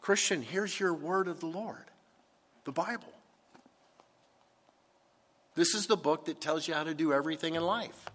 Christian, 0.00 0.40
here's 0.40 0.80
your 0.80 0.94
word 0.94 1.28
of 1.28 1.40
the 1.40 1.46
Lord 1.46 1.84
the 2.64 2.72
Bible. 2.72 3.12
This 5.54 5.74
is 5.74 5.86
the 5.88 5.98
book 5.98 6.24
that 6.24 6.40
tells 6.40 6.66
you 6.66 6.72
how 6.72 6.84
to 6.84 6.94
do 6.94 7.12
everything 7.12 7.54
in 7.54 7.62
life. 7.62 8.06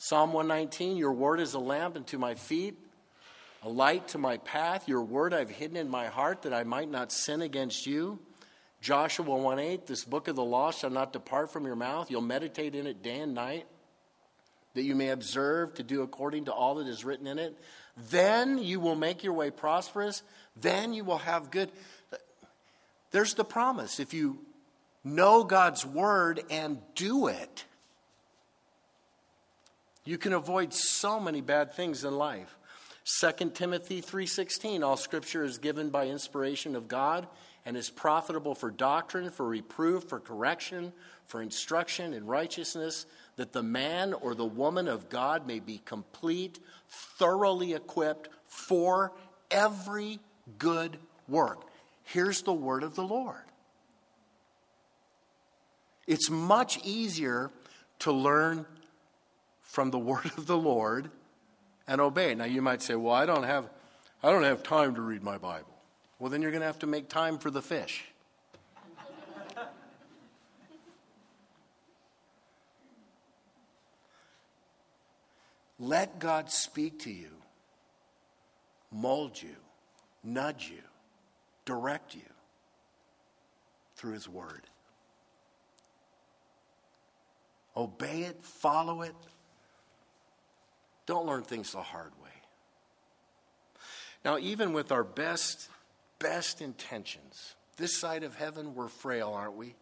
Psalm 0.00 0.32
119 0.32 0.96
Your 0.96 1.12
word 1.12 1.40
is 1.40 1.54
a 1.54 1.58
lamp 1.58 1.96
unto 1.96 2.18
my 2.18 2.34
feet, 2.34 2.78
a 3.64 3.68
light 3.68 4.06
to 4.08 4.18
my 4.18 4.36
path. 4.38 4.88
Your 4.88 5.02
word 5.02 5.34
I've 5.34 5.50
hidden 5.50 5.76
in 5.76 5.90
my 5.90 6.06
heart 6.06 6.42
that 6.42 6.54
I 6.54 6.62
might 6.62 6.88
not 6.88 7.10
sin 7.10 7.42
against 7.42 7.84
you. 7.84 8.20
Joshua 8.80 9.24
1 9.24 9.58
8 9.58 9.86
This 9.86 10.04
book 10.04 10.28
of 10.28 10.36
the 10.36 10.44
law 10.44 10.70
shall 10.70 10.90
not 10.90 11.12
depart 11.12 11.52
from 11.52 11.66
your 11.66 11.74
mouth. 11.74 12.12
You'll 12.12 12.20
meditate 12.20 12.76
in 12.76 12.86
it 12.86 13.02
day 13.02 13.18
and 13.18 13.34
night, 13.34 13.66
that 14.74 14.84
you 14.84 14.94
may 14.94 15.08
observe 15.08 15.74
to 15.74 15.82
do 15.82 16.02
according 16.02 16.44
to 16.44 16.52
all 16.52 16.76
that 16.76 16.86
is 16.86 17.04
written 17.04 17.26
in 17.26 17.40
it. 17.40 17.58
Then 18.10 18.58
you 18.58 18.78
will 18.78 18.94
make 18.94 19.24
your 19.24 19.32
way 19.32 19.50
prosperous. 19.50 20.22
Then 20.56 20.92
you 20.92 21.02
will 21.02 21.18
have 21.18 21.50
good. 21.50 21.72
There's 23.10 23.34
the 23.34 23.44
promise. 23.44 23.98
If 23.98 24.14
you 24.14 24.38
know 25.02 25.42
God's 25.42 25.84
word 25.84 26.44
and 26.50 26.78
do 26.94 27.26
it, 27.26 27.64
you 30.08 30.16
can 30.16 30.32
avoid 30.32 30.72
so 30.72 31.20
many 31.20 31.42
bad 31.42 31.74
things 31.74 32.02
in 32.02 32.16
life. 32.16 32.56
2 33.20 33.50
Timothy 33.50 34.00
3:16 34.00 34.82
All 34.82 34.96
scripture 34.96 35.44
is 35.44 35.58
given 35.58 35.90
by 35.90 36.06
inspiration 36.06 36.74
of 36.74 36.88
God 36.88 37.28
and 37.66 37.76
is 37.76 37.90
profitable 37.90 38.54
for 38.54 38.70
doctrine, 38.70 39.28
for 39.28 39.46
reproof, 39.46 40.04
for 40.04 40.18
correction, 40.18 40.94
for 41.26 41.42
instruction 41.42 42.14
in 42.14 42.24
righteousness, 42.24 43.04
that 43.36 43.52
the 43.52 43.62
man 43.62 44.14
or 44.14 44.34
the 44.34 44.46
woman 44.46 44.88
of 44.88 45.10
God 45.10 45.46
may 45.46 45.60
be 45.60 45.82
complete, 45.84 46.58
thoroughly 46.88 47.74
equipped 47.74 48.30
for 48.46 49.12
every 49.50 50.20
good 50.58 50.98
work. 51.28 51.66
Here's 52.04 52.40
the 52.40 52.54
word 52.54 52.82
of 52.82 52.94
the 52.94 53.04
Lord. 53.04 53.44
It's 56.06 56.30
much 56.30 56.78
easier 56.82 57.50
to 57.98 58.10
learn 58.10 58.64
from 59.68 59.90
the 59.92 59.98
word 60.10 60.32
of 60.36 60.46
the 60.46 60.56
Lord 60.56 61.10
and 61.86 62.00
obey. 62.00 62.34
Now 62.34 62.46
you 62.46 62.60
might 62.60 62.82
say, 62.82 62.96
"Well, 62.96 63.14
I 63.14 63.26
don't 63.26 63.44
have 63.44 63.70
I 64.22 64.32
don't 64.32 64.42
have 64.42 64.64
time 64.64 64.96
to 64.96 65.00
read 65.00 65.22
my 65.22 65.38
Bible." 65.38 65.68
Well, 66.18 66.30
then 66.30 66.42
you're 66.42 66.50
going 66.50 66.62
to 66.62 66.66
have 66.66 66.80
to 66.80 66.88
make 66.88 67.08
time 67.08 67.38
for 67.38 67.48
the 67.48 67.62
fish. 67.62 68.04
Let 75.78 76.18
God 76.18 76.50
speak 76.50 76.98
to 77.00 77.10
you, 77.10 77.30
mold 78.90 79.40
you, 79.40 79.54
nudge 80.24 80.72
you, 80.74 80.82
direct 81.64 82.16
you 82.16 82.22
through 83.94 84.14
His 84.14 84.28
Word. 84.28 84.62
Obey 87.76 88.22
it, 88.22 88.38
follow 88.42 89.02
it. 89.02 89.14
Don't 91.08 91.24
learn 91.24 91.42
things 91.42 91.72
the 91.72 91.80
hard 91.80 92.12
way. 92.22 92.28
Now, 94.26 94.36
even 94.36 94.74
with 94.74 94.92
our 94.92 95.02
best, 95.02 95.70
best 96.18 96.60
intentions, 96.60 97.54
this 97.78 97.96
side 97.96 98.24
of 98.24 98.34
heaven, 98.34 98.74
we're 98.74 98.88
frail, 98.88 99.32
aren't 99.32 99.56
we? 99.56 99.74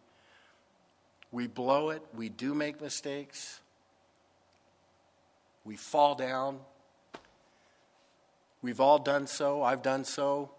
We 1.33 1.47
blow 1.47 1.89
it, 1.89 2.01
we 2.15 2.29
do 2.29 2.53
make 2.53 2.79
mistakes, 2.81 3.59
we 5.65 5.75
fall 5.75 6.15
down. 6.15 6.59
We've 8.61 8.79
all 8.79 8.97
done 8.97 9.27
so. 9.27 9.61
I've 9.61 9.81
done 9.81 10.05
so. 10.05 10.49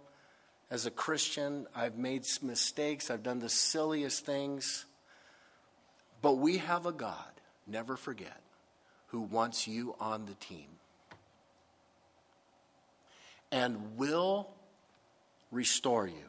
As 0.70 0.84
a 0.84 0.90
Christian, 0.90 1.66
I've 1.74 1.96
made 1.96 2.26
mistakes, 2.42 3.10
I've 3.10 3.22
done 3.22 3.38
the 3.38 3.48
silliest 3.48 4.26
things. 4.26 4.84
But 6.20 6.34
we 6.34 6.58
have 6.58 6.84
a 6.84 6.92
God, 6.92 7.32
never 7.66 7.96
forget, 7.96 8.38
who 9.08 9.22
wants 9.22 9.66
you 9.66 9.94
on 10.00 10.26
the 10.26 10.34
team 10.34 10.66
and 13.50 13.96
will 13.96 14.48
restore 15.50 16.06
you. 16.06 16.24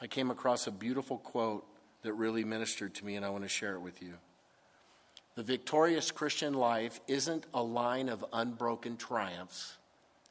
I 0.00 0.06
came 0.06 0.30
across 0.30 0.66
a 0.66 0.72
beautiful 0.72 1.18
quote 1.18 1.64
that 2.02 2.12
really 2.14 2.44
ministered 2.44 2.94
to 2.96 3.04
me, 3.04 3.14
and 3.14 3.24
I 3.24 3.30
want 3.30 3.44
to 3.44 3.48
share 3.48 3.74
it 3.74 3.80
with 3.80 4.02
you. 4.02 4.14
The 5.36 5.42
victorious 5.42 6.10
Christian 6.10 6.54
life 6.54 7.00
isn't 7.06 7.46
a 7.54 7.62
line 7.62 8.08
of 8.08 8.24
unbroken 8.32 8.96
triumphs, 8.96 9.76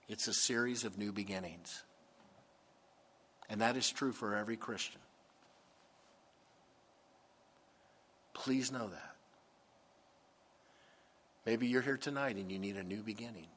it's 0.08 0.28
a 0.28 0.34
series 0.34 0.84
of 0.84 0.98
new 0.98 1.12
beginnings. 1.12 1.84
And 3.50 3.62
that 3.62 3.76
is 3.76 3.90
true 3.90 4.14
for 4.14 4.36
every 4.36 4.56
Christian. 4.56 5.02
Please 8.34 8.72
know 8.72 8.88
that. 8.88 9.11
Maybe 11.46 11.68
you're 11.68 11.82
here 11.82 11.98
tonight 11.98 12.36
and 12.36 12.52
you 12.52 12.60
need 12.60 12.78
a 12.78 12.84
new 12.84 13.02
beginning. 13.02 13.48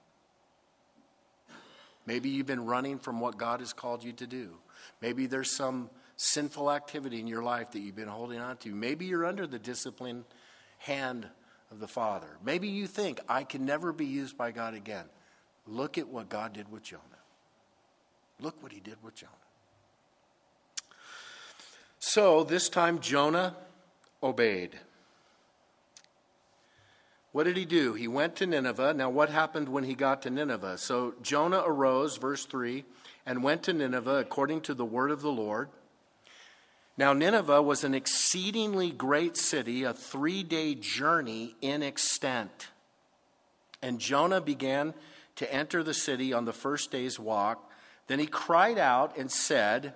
Maybe 2.07 2.29
you've 2.29 2.47
been 2.47 2.67
running 2.67 2.99
from 2.99 3.21
what 3.21 3.37
God 3.37 3.61
has 3.61 3.73
called 3.73 4.05
you 4.05 4.13
to 4.15 4.27
do. 4.27 4.57
Maybe 5.01 5.27
there's 5.27 5.51
some 5.51 5.91
sinful 6.17 6.71
activity 6.71 7.19
in 7.19 7.27
your 7.27 7.43
life 7.43 7.73
that 7.73 7.81
you've 7.81 7.97
been 7.97 8.09
holding 8.09 8.41
on 8.41 8.57
to. 8.59 8.75
Maybe 8.75 9.07
you're 9.07 9.25
under 9.25 9.47
the 9.47 9.59
discipline 9.59 10.25
hand 10.79 11.27
of 11.71 11.81
the 11.81 11.89
Father. 11.89 12.29
Maybe 12.45 12.69
you 12.69 12.87
think, 12.87 13.21
I 13.29 13.43
can 13.45 13.65
never 13.65 13.93
be 13.93 14.07
used 14.07 14.37
by 14.37 14.53
God 14.53 14.75
again. 14.75 15.07
Look 15.67 15.97
at 15.99 16.09
what 16.09 16.29
God 16.29 16.53
did 16.53 16.71
with 16.71 16.83
Jonah. 16.83 17.03
Look 18.41 18.63
what 18.63 18.73
he 18.73 18.81
did 18.81 18.97
with 19.03 19.15
Jonah. 19.15 19.33
So 21.99 22.45
this 22.45 22.69
time 22.69 23.01
Jonah 23.01 23.57
obeyed. 24.23 24.79
What 27.35 27.47
did 27.47 27.57
he 27.57 27.65
do? 27.65 27.95
He 27.95 28.07
went 28.07 28.37
to 28.37 28.47
Nineveh. 28.47 28.95
Now, 28.95 29.11
what 29.11 29.29
happened 29.29 29.69
when 29.69 29.83
he 29.83 29.97
got 29.97 30.23
to 30.23 30.31
Nineveh? 30.31 30.79
So 30.79 31.15
Jonah 31.21 31.65
arose, 31.67 32.17
verse 32.17 32.47
3, 32.47 32.85
and 33.27 33.43
went 33.43 33.65
to 33.65 33.73
Nineveh 33.73 34.19
according 34.19 34.61
to 34.61 34.73
the 34.73 34.85
word 34.85 35.11
of 35.11 35.21
the 35.21 35.33
Lord. 35.33 35.69
Now, 36.97 37.13
Nineveh 37.13 37.61
was 37.61 37.83
an 37.83 37.93
exceedingly 37.93 38.93
great 38.93 39.37
city, 39.37 39.83
a 39.83 39.93
three 39.93 40.45
day 40.45 40.77
journey 40.77 41.57
in 41.61 41.83
extent. 41.83 42.69
And 43.83 43.99
Jonah 43.99 44.41
began 44.41 44.95
to 45.35 45.53
enter 45.53 45.83
the 45.83 45.93
city 45.93 46.33
on 46.33 46.45
the 46.45 46.53
first 46.53 46.93
day's 46.93 47.19
walk. 47.19 47.69
Then 48.07 48.21
he 48.21 48.27
cried 48.27 48.79
out 48.79 49.17
and 49.17 49.29
said, 49.29 49.95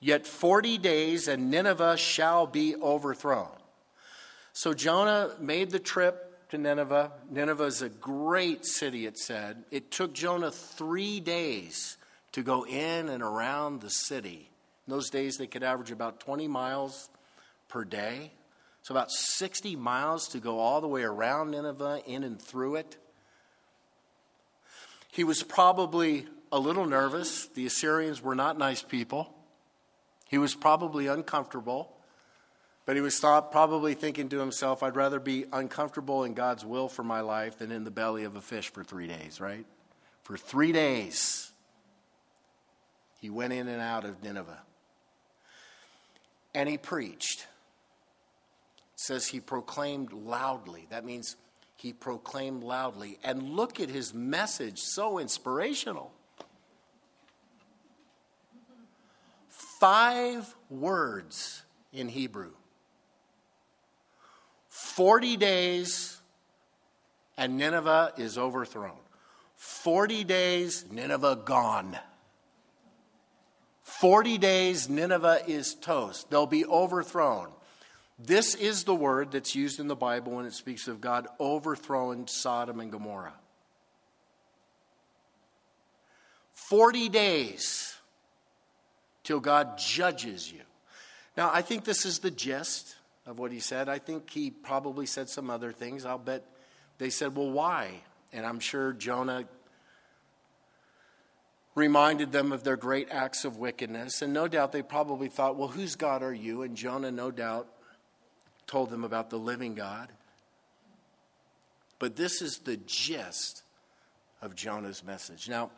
Yet 0.00 0.26
40 0.26 0.78
days 0.78 1.28
and 1.28 1.50
Nineveh 1.50 1.98
shall 1.98 2.46
be 2.46 2.74
overthrown. 2.76 3.58
So 4.54 4.72
Jonah 4.72 5.36
made 5.38 5.70
the 5.70 5.78
trip 5.78 6.30
to 6.52 6.58
Nineveh. 6.58 7.10
Nineveh 7.30 7.64
is 7.64 7.80
a 7.80 7.88
great 7.88 8.66
city, 8.66 9.06
it 9.06 9.16
said. 9.16 9.64
It 9.70 9.90
took 9.90 10.12
Jonah 10.12 10.50
three 10.50 11.18
days 11.18 11.96
to 12.32 12.42
go 12.42 12.66
in 12.66 13.08
and 13.08 13.22
around 13.22 13.80
the 13.80 13.88
city. 13.88 14.50
In 14.86 14.90
those 14.92 15.08
days, 15.08 15.38
they 15.38 15.46
could 15.46 15.62
average 15.62 15.90
about 15.90 16.20
20 16.20 16.48
miles 16.48 17.08
per 17.68 17.84
day. 17.84 18.32
So, 18.82 18.92
about 18.92 19.10
60 19.10 19.76
miles 19.76 20.28
to 20.28 20.40
go 20.40 20.58
all 20.58 20.82
the 20.82 20.88
way 20.88 21.04
around 21.04 21.52
Nineveh, 21.52 22.02
in 22.04 22.22
and 22.22 22.38
through 22.38 22.76
it. 22.76 22.98
He 25.10 25.24
was 25.24 25.42
probably 25.42 26.26
a 26.50 26.58
little 26.58 26.84
nervous. 26.84 27.46
The 27.46 27.64
Assyrians 27.64 28.20
were 28.20 28.34
not 28.34 28.58
nice 28.58 28.82
people. 28.82 29.32
He 30.28 30.36
was 30.36 30.54
probably 30.54 31.06
uncomfortable, 31.06 31.96
but 32.84 32.96
he 32.96 33.02
was 33.02 33.18
thought, 33.18 33.52
probably 33.52 33.94
thinking 33.94 34.28
to 34.30 34.40
himself, 34.40 34.82
I'd 34.82 34.96
rather 34.96 35.20
be 35.20 35.44
uncomfortable 35.52 36.24
in 36.24 36.34
God's 36.34 36.64
will 36.64 36.88
for 36.88 37.04
my 37.04 37.20
life 37.20 37.58
than 37.58 37.70
in 37.70 37.84
the 37.84 37.90
belly 37.90 38.24
of 38.24 38.34
a 38.34 38.40
fish 38.40 38.72
for 38.72 38.82
three 38.82 39.06
days, 39.06 39.40
right? 39.40 39.64
For 40.22 40.36
three 40.36 40.72
days, 40.72 41.52
he 43.20 43.30
went 43.30 43.52
in 43.52 43.68
and 43.68 43.80
out 43.80 44.04
of 44.04 44.22
Nineveh 44.22 44.62
and 46.54 46.68
he 46.68 46.76
preached. 46.76 47.40
It 48.94 49.00
says 49.00 49.26
he 49.28 49.40
proclaimed 49.40 50.12
loudly. 50.12 50.86
That 50.90 51.04
means 51.04 51.36
he 51.76 51.92
proclaimed 51.92 52.62
loudly. 52.62 53.18
And 53.24 53.42
look 53.42 53.80
at 53.80 53.88
his 53.88 54.12
message, 54.12 54.80
so 54.80 55.18
inspirational. 55.18 56.12
Five 59.48 60.54
words 60.68 61.62
in 61.92 62.08
Hebrew 62.08 62.52
40 64.94 65.38
days, 65.38 66.20
and 67.38 67.56
Nineveh 67.56 68.12
is 68.18 68.36
overthrown. 68.36 68.98
40 69.56 70.24
days, 70.24 70.84
Nineveh 70.90 71.40
gone. 71.44 71.96
40 73.84 74.36
days, 74.36 74.90
Nineveh 74.90 75.40
is 75.46 75.74
toast. 75.74 76.28
They'll 76.28 76.46
be 76.46 76.66
overthrown. 76.66 77.48
This 78.18 78.54
is 78.54 78.84
the 78.84 78.94
word 78.94 79.32
that's 79.32 79.54
used 79.54 79.80
in 79.80 79.88
the 79.88 79.96
Bible 79.96 80.32
when 80.32 80.44
it 80.44 80.52
speaks 80.52 80.88
of 80.88 81.00
God 81.00 81.26
overthrowing 81.38 82.26
Sodom 82.26 82.78
and 82.78 82.92
Gomorrah. 82.92 83.34
40 86.52 87.08
days 87.08 87.96
till 89.24 89.40
God 89.40 89.78
judges 89.78 90.52
you. 90.52 90.60
Now, 91.36 91.50
I 91.50 91.62
think 91.62 91.84
this 91.84 92.04
is 92.04 92.18
the 92.18 92.30
gist 92.30 92.96
of 93.26 93.38
what 93.38 93.52
he 93.52 93.60
said. 93.60 93.88
I 93.88 93.98
think 93.98 94.30
he 94.30 94.50
probably 94.50 95.06
said 95.06 95.28
some 95.28 95.50
other 95.50 95.72
things. 95.72 96.04
I'll 96.04 96.18
bet 96.18 96.44
they 96.98 97.10
said, 97.10 97.36
Well, 97.36 97.50
why? 97.50 98.02
And 98.32 98.46
I'm 98.46 98.60
sure 98.60 98.92
Jonah 98.92 99.44
reminded 101.74 102.32
them 102.32 102.52
of 102.52 102.64
their 102.64 102.76
great 102.76 103.08
acts 103.10 103.44
of 103.44 103.56
wickedness. 103.56 104.22
And 104.22 104.32
no 104.32 104.48
doubt 104.48 104.72
they 104.72 104.82
probably 104.82 105.28
thought, 105.28 105.56
well, 105.56 105.68
whose 105.68 105.96
God 105.96 106.22
are 106.22 106.34
you? 106.34 106.62
And 106.62 106.76
Jonah, 106.76 107.10
no 107.10 107.30
doubt, 107.30 107.68
told 108.66 108.90
them 108.90 109.04
about 109.04 109.30
the 109.30 109.38
living 109.38 109.74
God. 109.74 110.10
But 111.98 112.16
this 112.16 112.42
is 112.42 112.58
the 112.58 112.76
gist 112.76 113.62
of 114.40 114.54
Jonah's 114.54 115.04
message. 115.04 115.48
Now, 115.48 115.70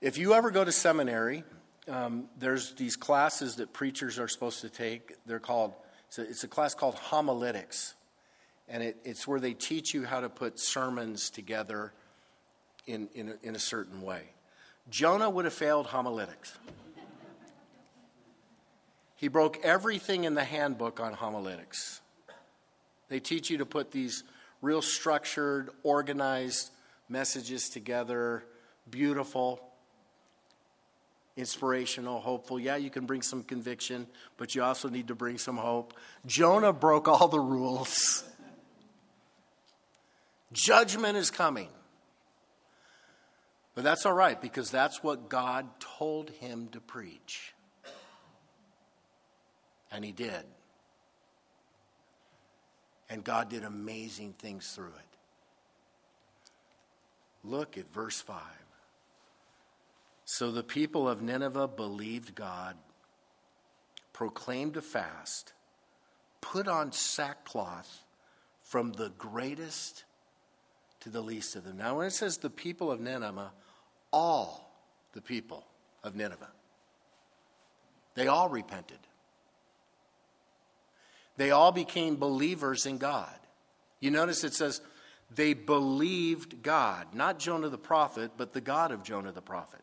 if 0.00 0.18
you 0.18 0.34
ever 0.34 0.50
go 0.50 0.64
to 0.64 0.72
seminary, 0.72 1.44
um, 1.88 2.26
there's 2.38 2.74
these 2.74 2.96
classes 2.96 3.56
that 3.56 3.72
preachers 3.72 4.18
are 4.18 4.28
supposed 4.28 4.60
to 4.60 4.68
take. 4.68 5.14
They're 5.26 5.40
called, 5.40 5.74
it's 6.14 6.18
a, 6.18 6.30
it's 6.30 6.44
a 6.44 6.48
class 6.48 6.74
called 6.74 6.94
homiletics. 6.94 7.94
And 8.68 8.84
it, 8.84 8.96
it's 9.04 9.26
where 9.26 9.40
they 9.40 9.52
teach 9.52 9.92
you 9.92 10.04
how 10.04 10.20
to 10.20 10.28
put 10.28 10.60
sermons 10.60 11.28
together 11.28 11.92
in, 12.86 13.08
in, 13.14 13.30
a, 13.30 13.34
in 13.42 13.56
a 13.56 13.58
certain 13.58 14.00
way. 14.00 14.22
Jonah 14.88 15.28
would 15.28 15.44
have 15.44 15.54
failed 15.54 15.86
homiletics. 15.86 16.56
He 19.16 19.26
broke 19.26 19.58
everything 19.64 20.22
in 20.22 20.34
the 20.34 20.44
handbook 20.44 21.00
on 21.00 21.14
homiletics. 21.14 22.00
They 23.08 23.18
teach 23.18 23.50
you 23.50 23.58
to 23.58 23.66
put 23.66 23.90
these 23.90 24.22
real 24.62 24.82
structured, 24.82 25.70
organized 25.82 26.70
messages 27.08 27.68
together, 27.68 28.44
beautiful, 28.88 29.60
inspirational, 31.36 32.20
hopeful. 32.20 32.60
Yeah, 32.60 32.76
you 32.76 32.90
can 32.90 33.06
bring 33.06 33.22
some 33.22 33.42
conviction, 33.42 34.06
but 34.36 34.54
you 34.54 34.62
also 34.62 34.88
need 34.88 35.08
to 35.08 35.14
bring 35.14 35.38
some 35.38 35.56
hope. 35.56 35.94
Jonah 36.26 36.72
broke 36.72 37.08
all 37.08 37.28
the 37.28 37.40
rules. 37.40 38.24
Judgment 40.52 41.16
is 41.16 41.30
coming. 41.30 41.68
But 43.74 43.82
that's 43.82 44.06
all 44.06 44.12
right 44.12 44.40
because 44.40 44.70
that's 44.70 45.02
what 45.02 45.28
God 45.28 45.66
told 45.80 46.30
him 46.30 46.68
to 46.72 46.80
preach. 46.80 47.52
And 49.90 50.04
he 50.04 50.12
did. 50.12 50.44
And 53.10 53.22
God 53.24 53.48
did 53.48 53.64
amazing 53.64 54.34
things 54.38 54.68
through 54.68 54.86
it. 54.86 55.18
Look 57.44 57.76
at 57.76 57.92
verse 57.92 58.20
5. 58.20 58.40
So 60.24 60.50
the 60.50 60.62
people 60.62 61.08
of 61.08 61.22
Nineveh 61.22 61.68
believed 61.68 62.34
God, 62.34 62.76
proclaimed 64.12 64.76
a 64.76 64.82
fast, 64.82 65.52
put 66.40 66.66
on 66.66 66.92
sackcloth 66.92 68.04
from 68.62 68.92
the 68.92 69.10
greatest 69.18 70.04
to 71.00 71.10
the 71.10 71.20
least 71.20 71.56
of 71.56 71.64
them. 71.64 71.76
Now, 71.76 71.98
when 71.98 72.06
it 72.06 72.12
says 72.12 72.38
the 72.38 72.50
people 72.50 72.90
of 72.90 73.00
Nineveh, 73.00 73.52
all 74.10 74.72
the 75.12 75.20
people 75.20 75.64
of 76.02 76.16
Nineveh, 76.16 76.50
they 78.14 78.26
all 78.26 78.48
repented. 78.48 78.98
They 81.36 81.50
all 81.50 81.72
became 81.72 82.16
believers 82.16 82.86
in 82.86 82.98
God. 82.98 83.34
You 84.00 84.10
notice 84.10 84.44
it 84.44 84.54
says 84.54 84.80
they 85.34 85.52
believed 85.52 86.62
God, 86.62 87.08
not 87.12 87.38
Jonah 87.38 87.68
the 87.68 87.78
prophet, 87.78 88.32
but 88.36 88.52
the 88.52 88.60
God 88.60 88.92
of 88.92 89.02
Jonah 89.02 89.32
the 89.32 89.42
prophet. 89.42 89.80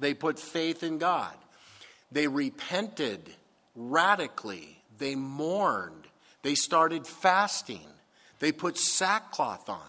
They 0.00 0.14
put 0.14 0.38
faith 0.38 0.82
in 0.82 0.98
God. 0.98 1.34
They 2.10 2.26
repented 2.26 3.30
radically. 3.76 4.78
They 4.98 5.14
mourned. 5.14 6.06
They 6.42 6.54
started 6.54 7.06
fasting. 7.06 7.86
They 8.38 8.50
put 8.50 8.78
sackcloth 8.78 9.68
on. 9.68 9.80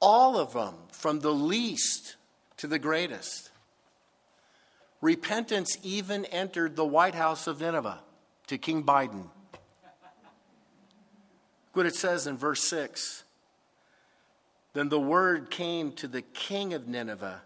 All 0.00 0.38
of 0.38 0.52
them, 0.52 0.74
from 0.90 1.20
the 1.20 1.32
least 1.32 2.16
to 2.58 2.66
the 2.66 2.78
greatest. 2.78 3.50
Repentance 5.00 5.76
even 5.82 6.24
entered 6.26 6.76
the 6.76 6.84
White 6.84 7.14
House 7.14 7.46
of 7.46 7.60
Nineveh 7.60 8.00
to 8.46 8.58
King 8.58 8.82
Biden. 8.82 9.22
Look 9.22 9.30
what 11.74 11.86
it 11.86 11.94
says 11.94 12.26
in 12.26 12.38
verse 12.38 12.62
6. 12.64 13.24
Then 14.76 14.90
the 14.90 15.00
word 15.00 15.50
came 15.50 15.92
to 15.92 16.06
the 16.06 16.20
king 16.20 16.74
of 16.74 16.86
Nineveh, 16.86 17.40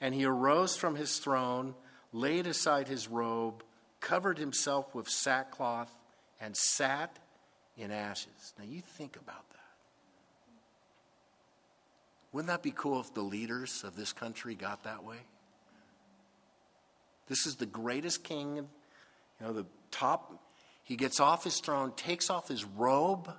and 0.00 0.14
he 0.14 0.24
arose 0.24 0.78
from 0.78 0.96
his 0.96 1.18
throne, 1.18 1.74
laid 2.10 2.46
aside 2.46 2.88
his 2.88 3.06
robe, 3.06 3.62
covered 4.00 4.38
himself 4.38 4.94
with 4.94 5.10
sackcloth, 5.10 5.94
and 6.40 6.56
sat 6.56 7.18
in 7.76 7.90
ashes. 7.90 8.54
Now 8.58 8.64
you 8.64 8.80
think 8.80 9.16
about 9.16 9.46
that. 9.50 9.58
Wouldn't 12.32 12.48
that 12.48 12.62
be 12.62 12.72
cool 12.74 12.98
if 13.00 13.12
the 13.12 13.20
leaders 13.20 13.84
of 13.84 13.94
this 13.94 14.14
country 14.14 14.54
got 14.54 14.84
that 14.84 15.04
way? 15.04 15.18
This 17.26 17.44
is 17.44 17.56
the 17.56 17.66
greatest 17.66 18.24
king, 18.24 18.56
you 18.56 18.66
know, 19.38 19.52
the 19.52 19.66
top. 19.90 20.32
He 20.82 20.96
gets 20.96 21.20
off 21.20 21.44
his 21.44 21.60
throne, 21.60 21.92
takes 21.94 22.30
off 22.30 22.48
his 22.48 22.64
robe, 22.64 23.30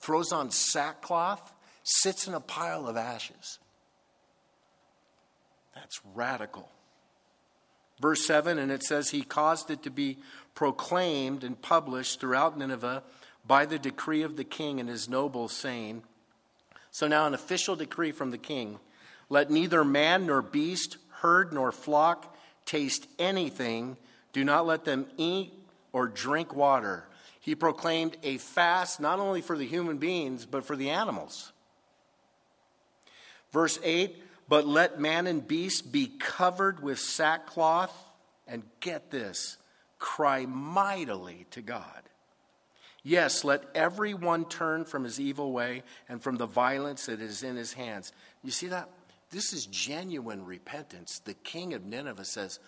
throws 0.00 0.32
on 0.32 0.50
sackcloth, 0.50 1.54
sits 1.82 2.26
in 2.26 2.34
a 2.34 2.40
pile 2.40 2.86
of 2.86 2.96
ashes. 2.96 3.58
That's 5.74 6.00
radical. 6.14 6.68
Verse 8.00 8.26
7, 8.26 8.58
and 8.58 8.70
it 8.70 8.82
says, 8.82 9.10
He 9.10 9.22
caused 9.22 9.70
it 9.70 9.82
to 9.84 9.90
be 9.90 10.18
proclaimed 10.54 11.44
and 11.44 11.60
published 11.60 12.20
throughout 12.20 12.58
Nineveh 12.58 13.02
by 13.46 13.66
the 13.66 13.78
decree 13.78 14.22
of 14.22 14.36
the 14.36 14.44
king 14.44 14.80
and 14.80 14.88
his 14.88 15.08
nobles, 15.08 15.52
saying, 15.52 16.02
So 16.90 17.06
now 17.08 17.26
an 17.26 17.34
official 17.34 17.76
decree 17.76 18.12
from 18.12 18.30
the 18.30 18.38
king 18.38 18.78
let 19.32 19.50
neither 19.50 19.82
man 19.82 20.26
nor 20.26 20.42
beast, 20.42 20.98
herd 21.08 21.54
nor 21.54 21.72
flock 21.72 22.36
taste 22.66 23.08
anything, 23.18 23.96
do 24.34 24.44
not 24.44 24.66
let 24.66 24.84
them 24.84 25.06
eat 25.16 25.54
or 25.90 26.06
drink 26.06 26.54
water. 26.54 27.08
He 27.40 27.54
proclaimed 27.54 28.18
a 28.22 28.36
fast 28.36 29.00
not 29.00 29.20
only 29.20 29.40
for 29.40 29.56
the 29.56 29.66
human 29.66 29.96
beings, 29.96 30.44
but 30.44 30.64
for 30.64 30.76
the 30.76 30.90
animals. 30.90 31.52
Verse 33.52 33.78
8 33.82 34.16
But 34.48 34.66
let 34.66 35.00
man 35.00 35.26
and 35.26 35.46
beast 35.46 35.92
be 35.92 36.10
covered 36.18 36.82
with 36.82 36.98
sackcloth, 36.98 37.96
and 38.46 38.62
get 38.80 39.10
this, 39.10 39.56
cry 39.98 40.46
mightily 40.46 41.46
to 41.52 41.62
God. 41.62 42.02
Yes, 43.04 43.44
let 43.44 43.64
everyone 43.74 44.44
turn 44.44 44.84
from 44.84 45.04
his 45.04 45.18
evil 45.18 45.52
way 45.52 45.82
and 46.08 46.22
from 46.22 46.36
the 46.36 46.46
violence 46.46 47.06
that 47.06 47.20
is 47.20 47.42
in 47.42 47.56
his 47.56 47.72
hands. 47.72 48.12
You 48.44 48.50
see 48.50 48.68
that? 48.68 48.88
This 49.30 49.52
is 49.52 49.66
genuine 49.66 50.44
repentance. 50.44 51.18
The 51.18 51.34
king 51.34 51.74
of 51.74 51.84
Nineveh 51.84 52.24
says, 52.24 52.60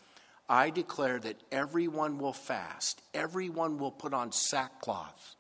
I 0.49 0.71
declare 0.71 1.19
that 1.21 1.41
everyone 1.53 2.19
will 2.19 2.33
fast, 2.33 3.03
everyone 3.13 3.79
will 3.79 3.91
put 3.91 4.13
on 4.13 4.33
sackcloth, 4.33 5.37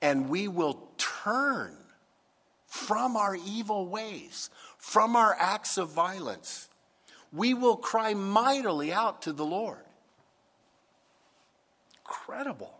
and 0.00 0.28
we 0.28 0.46
will 0.48 0.88
turn 0.96 1.74
from 2.68 3.16
our 3.16 3.34
evil 3.34 3.88
ways, 3.88 4.50
from 4.76 5.16
our 5.16 5.34
acts 5.38 5.78
of 5.78 5.88
violence. 5.88 6.68
We 7.32 7.54
will 7.54 7.76
cry 7.76 8.14
mightily 8.14 8.92
out 8.92 9.22
to 9.22 9.32
the 9.32 9.44
Lord. 9.44 9.80
Incredible. 12.00 12.78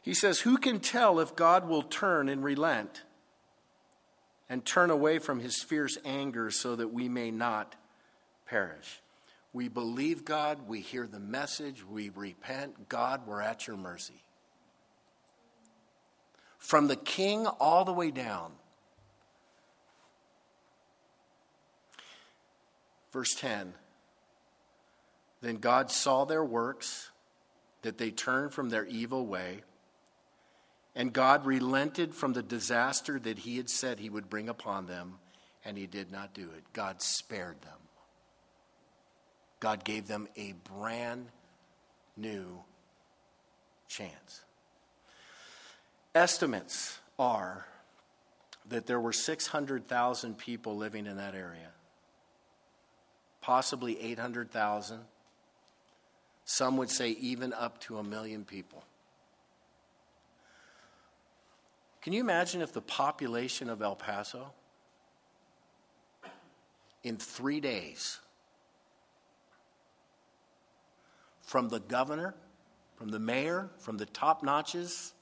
He 0.00 0.14
says, 0.14 0.40
Who 0.40 0.56
can 0.56 0.80
tell 0.80 1.20
if 1.20 1.36
God 1.36 1.68
will 1.68 1.82
turn 1.82 2.28
and 2.28 2.42
relent 2.42 3.02
and 4.48 4.64
turn 4.64 4.90
away 4.90 5.18
from 5.18 5.40
his 5.40 5.62
fierce 5.62 5.98
anger 6.04 6.50
so 6.50 6.74
that 6.74 6.92
we 6.92 7.08
may 7.08 7.30
not 7.30 7.76
perish? 8.46 9.02
We 9.52 9.68
believe 9.68 10.24
God, 10.24 10.66
we 10.66 10.80
hear 10.80 11.06
the 11.06 11.20
message, 11.20 11.84
we 11.84 12.10
repent. 12.10 12.88
God, 12.88 13.26
we're 13.26 13.42
at 13.42 13.66
your 13.66 13.76
mercy 13.76 14.22
from 16.66 16.88
the 16.88 16.96
king 16.96 17.46
all 17.46 17.84
the 17.84 17.92
way 17.92 18.10
down. 18.10 18.50
Verse 23.12 23.36
10 23.36 23.72
Then 25.42 25.56
God 25.58 25.92
saw 25.92 26.24
their 26.24 26.44
works, 26.44 27.10
that 27.82 27.98
they 27.98 28.10
turned 28.10 28.52
from 28.52 28.68
their 28.68 28.84
evil 28.84 29.24
way, 29.24 29.60
and 30.96 31.12
God 31.12 31.46
relented 31.46 32.12
from 32.12 32.32
the 32.32 32.42
disaster 32.42 33.20
that 33.20 33.38
he 33.38 33.58
had 33.58 33.70
said 33.70 34.00
he 34.00 34.10
would 34.10 34.28
bring 34.28 34.48
upon 34.48 34.86
them, 34.86 35.20
and 35.64 35.78
he 35.78 35.86
did 35.86 36.10
not 36.10 36.34
do 36.34 36.50
it. 36.56 36.64
God 36.72 37.00
spared 37.00 37.62
them. 37.62 37.78
God 39.60 39.84
gave 39.84 40.08
them 40.08 40.26
a 40.36 40.54
brand 40.64 41.28
new 42.16 42.64
chance. 43.86 44.45
Estimates 46.16 46.98
are 47.18 47.66
that 48.70 48.86
there 48.86 48.98
were 48.98 49.12
600,000 49.12 50.38
people 50.38 50.74
living 50.74 51.04
in 51.04 51.18
that 51.18 51.34
area, 51.34 51.68
possibly 53.42 54.00
800,000. 54.00 55.00
Some 56.46 56.78
would 56.78 56.88
say 56.88 57.10
even 57.10 57.52
up 57.52 57.82
to 57.82 57.98
a 57.98 58.02
million 58.02 58.46
people. 58.46 58.82
Can 62.00 62.14
you 62.14 62.20
imagine 62.20 62.62
if 62.62 62.72
the 62.72 62.80
population 62.80 63.68
of 63.68 63.82
El 63.82 63.94
Paso 63.94 64.54
in 67.02 67.18
three 67.18 67.60
days, 67.60 68.20
from 71.42 71.68
the 71.68 71.80
governor, 71.80 72.34
from 72.94 73.10
the 73.10 73.18
mayor, 73.18 73.68
from 73.76 73.98
the 73.98 74.06
top 74.06 74.42
notches, 74.42 75.12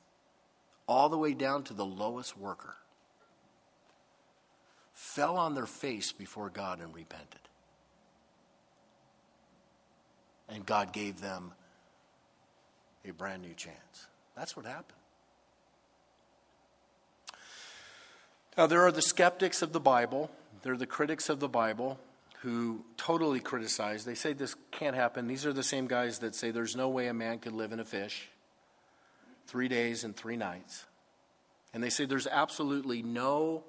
all 0.86 1.08
the 1.08 1.18
way 1.18 1.32
down 1.34 1.62
to 1.64 1.74
the 1.74 1.84
lowest 1.84 2.36
worker, 2.36 2.76
fell 4.92 5.36
on 5.36 5.54
their 5.54 5.66
face 5.66 6.12
before 6.12 6.50
God 6.50 6.80
and 6.80 6.94
repented. 6.94 7.40
And 10.48 10.64
God 10.66 10.92
gave 10.92 11.20
them 11.20 11.52
a 13.06 13.12
brand 13.12 13.42
new 13.42 13.54
chance. 13.54 14.06
That's 14.36 14.56
what 14.56 14.66
happened. 14.66 14.98
Now, 18.56 18.66
there 18.66 18.82
are 18.82 18.92
the 18.92 19.02
skeptics 19.02 19.62
of 19.62 19.72
the 19.72 19.80
Bible, 19.80 20.30
they're 20.62 20.76
the 20.76 20.86
critics 20.86 21.28
of 21.28 21.40
the 21.40 21.48
Bible 21.48 21.98
who 22.42 22.84
totally 22.98 23.40
criticize. 23.40 24.04
They 24.04 24.14
say 24.14 24.34
this 24.34 24.54
can't 24.70 24.94
happen. 24.94 25.26
These 25.26 25.46
are 25.46 25.52
the 25.52 25.62
same 25.62 25.86
guys 25.86 26.18
that 26.18 26.34
say 26.34 26.50
there's 26.50 26.76
no 26.76 26.90
way 26.90 27.06
a 27.06 27.14
man 27.14 27.38
could 27.38 27.54
live 27.54 27.72
in 27.72 27.80
a 27.80 27.84
fish 27.84 28.28
three 29.46 29.68
days 29.68 30.04
and 30.04 30.16
three 30.16 30.36
nights. 30.36 30.84
And 31.72 31.82
they 31.82 31.90
say 31.90 32.04
there's 32.04 32.26
absolutely 32.26 33.02
no 33.02 33.64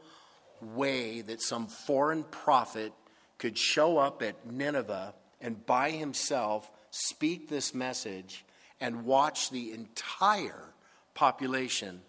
way 0.62 1.22
that 1.22 1.42
some 1.42 1.68
foreign 1.68 2.24
prophet 2.24 2.94
could 3.38 3.58
show 3.58 3.98
up 3.98 4.22
at 4.22 4.46
Nineveh 4.46 5.14
and 5.42 5.66
by 5.66 5.92
himself 5.92 6.70
speak 6.92 7.50
this 7.50 7.74
message 7.74 8.46
and 8.80 9.06
watch 9.06 9.50
the 9.50 9.72
entire 9.72 10.74
population 11.14 12.02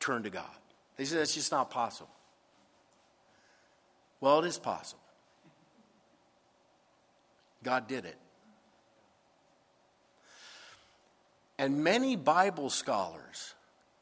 turn 0.00 0.22
to 0.22 0.30
God. 0.30 0.44
They 0.96 1.04
say 1.04 1.16
that's 1.16 1.34
just 1.34 1.52
not 1.52 1.70
possible. 1.70 2.10
Well, 4.20 4.40
it 4.40 4.48
is 4.48 4.58
possible. 4.58 5.02
God 7.62 7.88
did 7.88 8.04
it. 8.04 8.16
And 11.58 11.82
many 11.82 12.14
Bible 12.14 12.70
scholars 12.70 13.54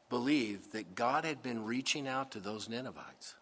believe 0.09 0.71
that 0.73 0.95
God 0.95 1.25
had 1.25 1.41
been 1.41 1.65
reaching 1.65 2.07
out 2.07 2.31
to 2.31 2.39
those 2.39 2.69
Ninevites 2.69 3.35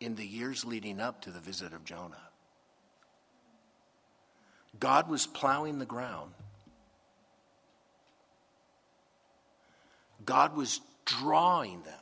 in 0.00 0.14
the 0.14 0.26
years 0.26 0.64
leading 0.64 1.00
up 1.00 1.20
to 1.22 1.30
the 1.30 1.40
visit 1.40 1.72
of 1.72 1.84
Jonah. 1.84 2.16
God 4.78 5.08
was 5.08 5.26
plowing 5.26 5.78
the 5.78 5.86
ground. 5.86 6.32
God 10.24 10.56
was 10.56 10.80
drawing 11.04 11.82
them 11.82 11.94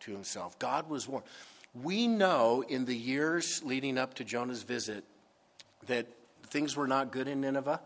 to 0.00 0.12
himself. 0.12 0.58
God 0.58 0.88
was 0.88 1.08
warning. 1.08 1.28
We 1.74 2.06
know 2.06 2.64
in 2.66 2.84
the 2.84 2.96
years 2.96 3.62
leading 3.64 3.98
up 3.98 4.14
to 4.14 4.24
Jonah's 4.24 4.62
visit 4.62 5.04
that 5.86 6.06
things 6.46 6.76
were 6.76 6.86
not 6.86 7.12
good 7.12 7.28
in 7.28 7.40
Nineveh. 7.40 7.80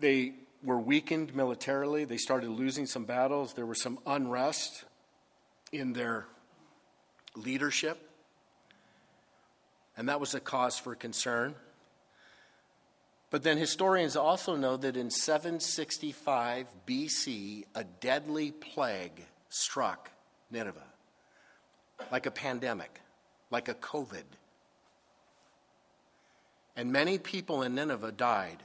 They 0.00 0.34
were 0.62 0.78
weakened 0.78 1.34
militarily. 1.34 2.04
They 2.04 2.16
started 2.16 2.50
losing 2.50 2.86
some 2.86 3.04
battles. 3.04 3.54
There 3.54 3.66
was 3.66 3.80
some 3.80 3.98
unrest 4.06 4.84
in 5.72 5.92
their 5.92 6.26
leadership. 7.36 7.98
And 9.96 10.08
that 10.08 10.20
was 10.20 10.34
a 10.34 10.40
cause 10.40 10.78
for 10.78 10.94
concern. 10.94 11.54
But 13.30 13.42
then 13.42 13.58
historians 13.58 14.16
also 14.16 14.56
know 14.56 14.76
that 14.76 14.96
in 14.96 15.10
765 15.10 16.66
BC, 16.86 17.64
a 17.74 17.84
deadly 17.84 18.52
plague 18.52 19.26
struck 19.50 20.10
Nineveh, 20.50 20.80
like 22.10 22.26
a 22.26 22.30
pandemic, 22.30 23.00
like 23.50 23.68
a 23.68 23.74
COVID. 23.74 24.24
And 26.74 26.92
many 26.92 27.18
people 27.18 27.62
in 27.62 27.74
Nineveh 27.74 28.12
died. 28.12 28.62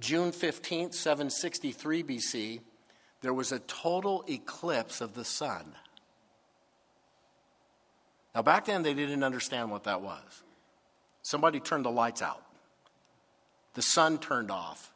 June 0.00 0.30
15th, 0.30 0.94
763 0.94 2.02
BC, 2.04 2.60
there 3.20 3.34
was 3.34 3.50
a 3.50 3.58
total 3.60 4.24
eclipse 4.28 5.00
of 5.00 5.14
the 5.14 5.24
sun. 5.24 5.74
Now, 8.34 8.42
back 8.42 8.66
then, 8.66 8.82
they 8.82 8.94
didn't 8.94 9.24
understand 9.24 9.70
what 9.70 9.84
that 9.84 10.00
was. 10.00 10.42
Somebody 11.22 11.58
turned 11.58 11.84
the 11.84 11.90
lights 11.90 12.22
out, 12.22 12.42
the 13.74 13.82
sun 13.82 14.18
turned 14.18 14.50
off. 14.50 14.92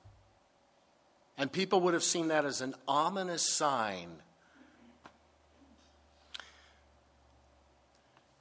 And 1.38 1.51
people 1.51 1.81
would 1.81 1.95
have 1.95 2.05
seen 2.05 2.29
that 2.29 2.45
as 2.45 2.61
an 2.61 2.75
ominous 2.87 3.57
sign. 3.57 4.09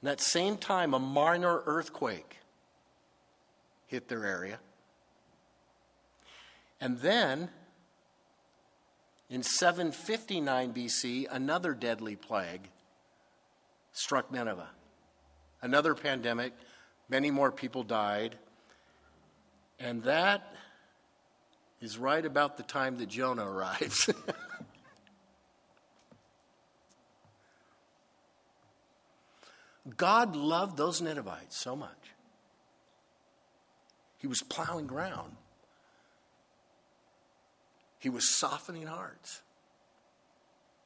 And 0.00 0.08
that 0.08 0.20
same 0.20 0.56
time, 0.58 0.94
a 0.94 0.98
minor 0.98 1.62
earthquake 1.64 2.36
hit 3.86 4.08
their 4.08 4.24
area. 4.26 4.58
And 6.82 6.98
then, 6.98 7.48
in 9.30 9.42
759 9.42 10.74
BC, 10.74 11.26
another 11.30 11.72
deadly 11.72 12.16
plague 12.16 12.68
struck 13.92 14.30
Nineveh 14.30 14.68
another 15.62 15.94
pandemic, 15.94 16.52
many 17.08 17.30
more 17.30 17.50
people 17.50 17.84
died. 17.84 18.36
And 19.78 20.02
that 20.02 20.54
is 21.80 21.96
right 21.96 22.26
about 22.26 22.58
the 22.58 22.62
time 22.62 22.98
that 22.98 23.08
Jonah 23.08 23.48
arrives. 23.48 24.10
God 29.96 30.36
loved 30.36 30.76
those 30.76 31.00
Ninevites 31.00 31.56
so 31.56 31.74
much. 31.74 31.90
He 34.18 34.28
was 34.28 34.42
plowing 34.42 34.86
ground, 34.86 35.32
He 38.02 38.10
was 38.10 38.28
softening 38.28 38.86
hearts. 38.86 39.42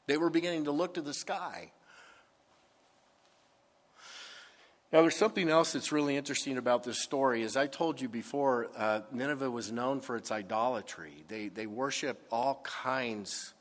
They 0.07 0.17
were 0.17 0.31
beginning 0.31 0.65
to 0.65 0.71
look 0.71 0.95
to 0.95 1.03
the 1.03 1.15
sky 1.15 1.73
Now, 4.93 5.03
there's 5.03 5.17
something 5.17 5.49
else 5.49 5.73
that's 5.73 5.91
really 5.91 6.17
interesting 6.17 6.59
about 6.59 6.85
this 6.85 7.03
story. 7.03 7.43
As 7.43 7.57
I 7.57 7.67
told 7.67 8.01
you 8.01 8.09
before, 8.09 8.69
uh, 8.77 9.01
Nineveh 9.11 9.51
was 9.51 9.73
known 9.73 10.01
for 10.01 10.17
its 10.17 10.31
idolatry. 10.31 11.25
They, 11.27 11.49
they 11.49 11.67
worship 11.67 12.25
all 12.31 12.61
kinds 12.63 13.53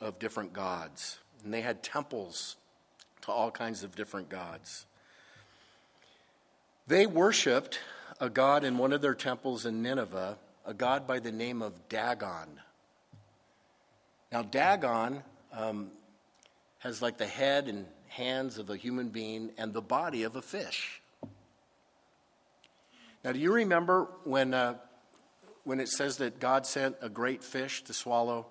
of 0.00 0.18
different 0.18 0.52
gods, 0.52 1.18
and 1.42 1.54
they 1.54 1.62
had 1.62 1.82
temples 1.82 2.56
to 3.22 3.32
all 3.32 3.50
kinds 3.50 3.82
of 3.82 3.96
different 3.96 4.28
gods. 4.28 4.84
They 6.86 7.06
worshiped 7.06 7.80
a 8.20 8.28
god 8.28 8.62
in 8.62 8.76
one 8.76 8.92
of 8.92 9.00
their 9.00 9.14
temples 9.14 9.64
in 9.64 9.82
Nineveh, 9.82 10.36
a 10.66 10.74
god 10.74 11.06
by 11.06 11.18
the 11.18 11.32
name 11.32 11.62
of 11.62 11.88
Dagon. 11.88 12.60
Now, 14.30 14.42
Dagon 14.42 15.22
um, 15.52 15.90
has 16.78 17.00
like 17.00 17.18
the 17.18 17.26
head 17.26 17.68
and 17.68 17.86
hands 18.08 18.58
of 18.58 18.70
a 18.70 18.76
human 18.76 19.08
being 19.08 19.52
and 19.58 19.72
the 19.72 19.80
body 19.80 20.22
of 20.24 20.36
a 20.36 20.42
fish. 20.42 21.00
Now, 23.24 23.32
do 23.32 23.38
you 23.38 23.52
remember 23.52 24.08
when, 24.24 24.54
uh, 24.54 24.74
when 25.64 25.80
it 25.80 25.88
says 25.88 26.18
that 26.18 26.40
God 26.40 26.66
sent 26.66 26.96
a 27.00 27.08
great 27.08 27.42
fish 27.42 27.82
to 27.84 27.92
swallow 27.92 28.46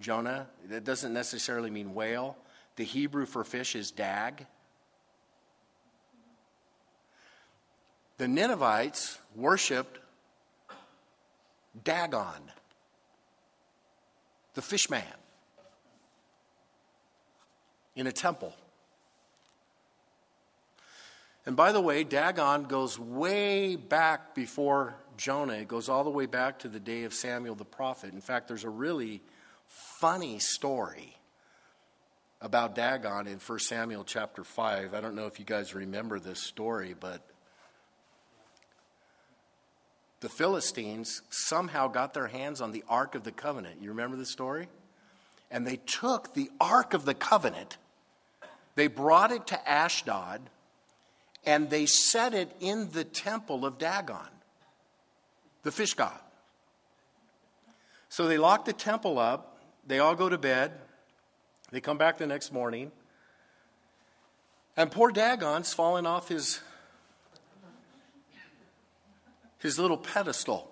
Jonah? 0.00 0.48
That 0.68 0.84
doesn't 0.84 1.12
necessarily 1.12 1.70
mean 1.70 1.94
whale. 1.94 2.36
The 2.76 2.84
Hebrew 2.84 3.26
for 3.26 3.44
fish 3.44 3.74
is 3.74 3.90
dag. 3.90 4.46
The 8.18 8.28
Ninevites 8.28 9.18
worshiped 9.34 9.98
Dagon, 11.84 12.50
the 14.54 14.62
fish 14.62 14.90
man, 14.90 15.04
in 18.00 18.06
a 18.06 18.12
temple. 18.12 18.54
And 21.44 21.54
by 21.54 21.72
the 21.72 21.82
way, 21.82 22.02
Dagon 22.02 22.64
goes 22.64 22.98
way 22.98 23.76
back 23.76 24.34
before 24.34 24.94
Jonah. 25.18 25.52
It 25.52 25.68
goes 25.68 25.90
all 25.90 26.02
the 26.02 26.10
way 26.10 26.24
back 26.24 26.60
to 26.60 26.68
the 26.68 26.80
day 26.80 27.04
of 27.04 27.12
Samuel 27.12 27.54
the 27.54 27.66
prophet. 27.66 28.14
In 28.14 28.22
fact, 28.22 28.48
there's 28.48 28.64
a 28.64 28.70
really 28.70 29.20
funny 29.98 30.38
story 30.38 31.14
about 32.40 32.74
Dagon 32.74 33.26
in 33.26 33.38
1 33.38 33.58
Samuel 33.58 34.04
chapter 34.04 34.44
5. 34.44 34.94
I 34.94 35.00
don't 35.02 35.14
know 35.14 35.26
if 35.26 35.38
you 35.38 35.44
guys 35.44 35.74
remember 35.74 36.18
this 36.18 36.42
story, 36.42 36.94
but 36.98 37.20
the 40.20 40.30
Philistines 40.30 41.20
somehow 41.28 41.88
got 41.88 42.14
their 42.14 42.28
hands 42.28 42.62
on 42.62 42.72
the 42.72 42.82
Ark 42.88 43.14
of 43.14 43.24
the 43.24 43.32
Covenant. 43.32 43.82
You 43.82 43.90
remember 43.90 44.16
the 44.16 44.24
story? 44.24 44.68
And 45.50 45.66
they 45.66 45.76
took 45.76 46.32
the 46.32 46.48
Ark 46.60 46.94
of 46.94 47.04
the 47.04 47.14
Covenant, 47.14 47.76
they 48.74 48.86
brought 48.86 49.32
it 49.32 49.46
to 49.48 49.68
Ashdod 49.68 50.40
and 51.44 51.70
they 51.70 51.86
set 51.86 52.34
it 52.34 52.54
in 52.60 52.90
the 52.90 53.04
temple 53.04 53.64
of 53.64 53.78
Dagon, 53.78 54.28
the 55.62 55.72
fish 55.72 55.94
god. 55.94 56.18
So 58.08 58.26
they 58.26 58.38
lock 58.38 58.64
the 58.64 58.72
temple 58.72 59.18
up, 59.18 59.58
they 59.86 59.98
all 59.98 60.14
go 60.14 60.28
to 60.28 60.38
bed, 60.38 60.72
they 61.70 61.80
come 61.80 61.96
back 61.96 62.18
the 62.18 62.26
next 62.26 62.52
morning, 62.52 62.90
and 64.76 64.90
poor 64.90 65.10
Dagon's 65.10 65.72
fallen 65.72 66.06
off 66.06 66.28
his, 66.28 66.60
his 69.58 69.78
little 69.78 69.98
pedestal. 69.98 70.70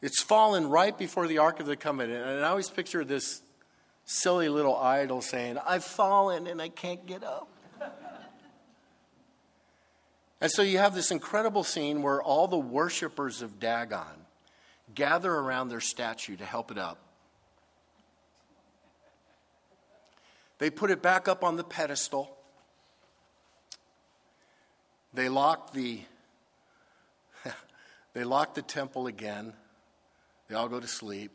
It's 0.00 0.22
fallen 0.22 0.68
right 0.68 0.96
before 0.96 1.26
the 1.26 1.38
Ark 1.38 1.58
of 1.58 1.66
the 1.66 1.76
Covenant. 1.76 2.24
And 2.24 2.44
I 2.44 2.50
always 2.50 2.70
picture 2.70 3.04
this 3.04 3.42
silly 4.08 4.48
little 4.48 4.74
idol 4.74 5.20
saying, 5.20 5.58
I've 5.66 5.84
fallen 5.84 6.46
and 6.46 6.62
I 6.62 6.70
can't 6.70 7.04
get 7.04 7.22
up. 7.22 7.48
and 10.40 10.50
so 10.50 10.62
you 10.62 10.78
have 10.78 10.94
this 10.94 11.10
incredible 11.10 11.62
scene 11.62 12.02
where 12.02 12.22
all 12.22 12.48
the 12.48 12.58
worshippers 12.58 13.42
of 13.42 13.60
Dagon 13.60 14.24
gather 14.94 15.30
around 15.30 15.68
their 15.68 15.80
statue 15.80 16.36
to 16.36 16.44
help 16.46 16.70
it 16.70 16.78
up. 16.78 16.98
They 20.56 20.70
put 20.70 20.90
it 20.90 21.02
back 21.02 21.28
up 21.28 21.44
on 21.44 21.56
the 21.56 21.62
pedestal. 21.62 22.34
They 25.12 25.28
lock 25.28 25.72
the 25.74 26.00
they 28.14 28.24
lock 28.24 28.54
the 28.54 28.62
temple 28.62 29.06
again. 29.06 29.52
They 30.48 30.54
all 30.54 30.68
go 30.68 30.80
to 30.80 30.88
sleep. 30.88 31.30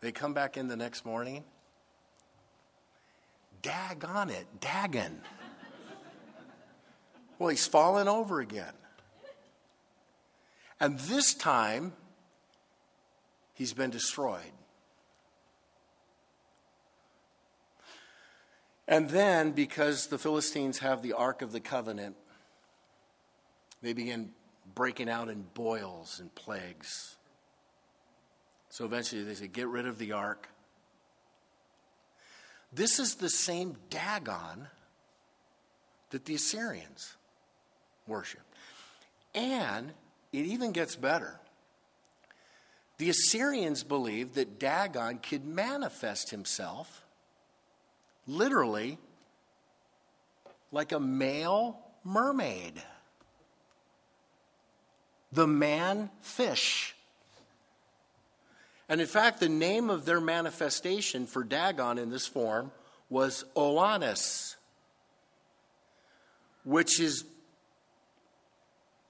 They 0.00 0.10
come 0.10 0.34
back 0.34 0.56
in 0.56 0.66
the 0.66 0.76
next 0.76 1.06
morning 1.06 1.44
Dag 3.62 4.04
on 4.04 4.30
it, 4.30 4.46
Dagon. 4.60 5.20
well, 7.38 7.48
he's 7.48 7.66
fallen 7.66 8.08
over 8.08 8.40
again. 8.40 8.72
And 10.78 10.98
this 11.00 11.34
time, 11.34 11.92
he's 13.54 13.74
been 13.74 13.90
destroyed. 13.90 14.52
And 18.88 19.08
then, 19.10 19.52
because 19.52 20.08
the 20.08 20.18
Philistines 20.18 20.78
have 20.78 21.02
the 21.02 21.12
Ark 21.12 21.42
of 21.42 21.52
the 21.52 21.60
Covenant, 21.60 22.16
they 23.82 23.92
begin 23.92 24.30
breaking 24.74 25.08
out 25.08 25.28
in 25.28 25.44
boils 25.54 26.18
and 26.18 26.34
plagues. 26.34 27.16
So 28.68 28.84
eventually 28.84 29.22
they 29.22 29.34
say, 29.34 29.48
Get 29.48 29.68
rid 29.68 29.86
of 29.86 29.98
the 29.98 30.12
ark. 30.12 30.48
This 32.72 32.98
is 32.98 33.16
the 33.16 33.30
same 33.30 33.76
Dagon 33.88 34.68
that 36.10 36.24
the 36.24 36.34
Assyrians 36.34 37.16
worship. 38.06 38.42
And 39.34 39.92
it 40.32 40.46
even 40.46 40.72
gets 40.72 40.96
better. 40.96 41.40
The 42.98 43.10
Assyrians 43.10 43.82
believed 43.82 44.34
that 44.34 44.58
Dagon 44.58 45.18
could 45.18 45.44
manifest 45.44 46.30
himself 46.30 47.02
literally 48.26 48.98
like 50.70 50.92
a 50.92 51.00
male 51.00 51.78
mermaid. 52.04 52.82
The 55.32 55.46
man 55.46 56.10
fish. 56.20 56.94
And 58.90 59.00
in 59.00 59.06
fact, 59.06 59.38
the 59.38 59.48
name 59.48 59.88
of 59.88 60.04
their 60.04 60.20
manifestation 60.20 61.24
for 61.26 61.44
Dagon 61.44 61.96
in 61.96 62.10
this 62.10 62.26
form 62.26 62.72
was 63.08 63.44
Oannes, 63.54 64.56
which 66.64 66.98
is 66.98 67.24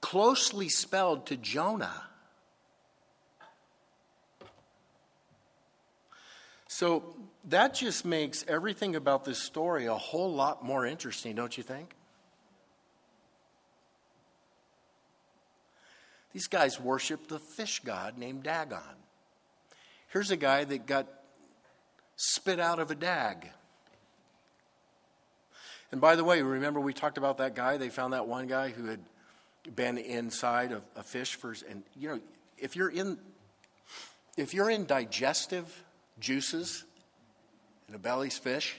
closely 0.02 0.68
spelled 0.68 1.26
to 1.28 1.36
Jonah. 1.36 2.02
So 6.68 7.16
that 7.48 7.72
just 7.72 8.04
makes 8.04 8.44
everything 8.46 8.94
about 8.94 9.24
this 9.24 9.42
story 9.42 9.86
a 9.86 9.94
whole 9.94 10.30
lot 10.30 10.62
more 10.62 10.84
interesting, 10.84 11.34
don't 11.34 11.56
you 11.56 11.62
think? 11.62 11.94
These 16.34 16.48
guys 16.48 16.78
worship 16.78 17.28
the 17.28 17.38
fish 17.38 17.80
god 17.82 18.18
named 18.18 18.42
Dagon. 18.42 18.99
Here's 20.10 20.30
a 20.32 20.36
guy 20.36 20.64
that 20.64 20.86
got 20.86 21.06
spit 22.16 22.58
out 22.60 22.80
of 22.80 22.90
a 22.90 22.96
dag. 22.96 23.48
And 25.92 26.00
by 26.00 26.16
the 26.16 26.24
way, 26.24 26.42
remember 26.42 26.80
we 26.80 26.92
talked 26.92 27.16
about 27.16 27.38
that 27.38 27.54
guy? 27.54 27.76
They 27.76 27.88
found 27.88 28.12
that 28.12 28.26
one 28.26 28.46
guy 28.46 28.70
who 28.70 28.86
had 28.86 29.00
been 29.74 29.98
inside 29.98 30.72
of 30.72 30.82
a 30.96 31.02
fish 31.02 31.36
for 31.36 31.54
and 31.68 31.82
you 31.96 32.08
know, 32.08 32.20
if 32.58 32.74
you're 32.74 32.90
in 32.90 33.18
if 34.36 34.52
you're 34.52 34.70
in 34.70 34.84
digestive 34.84 35.84
juices, 36.18 36.84
in 37.88 37.94
a 37.94 37.98
belly's 37.98 38.38
fish, 38.38 38.76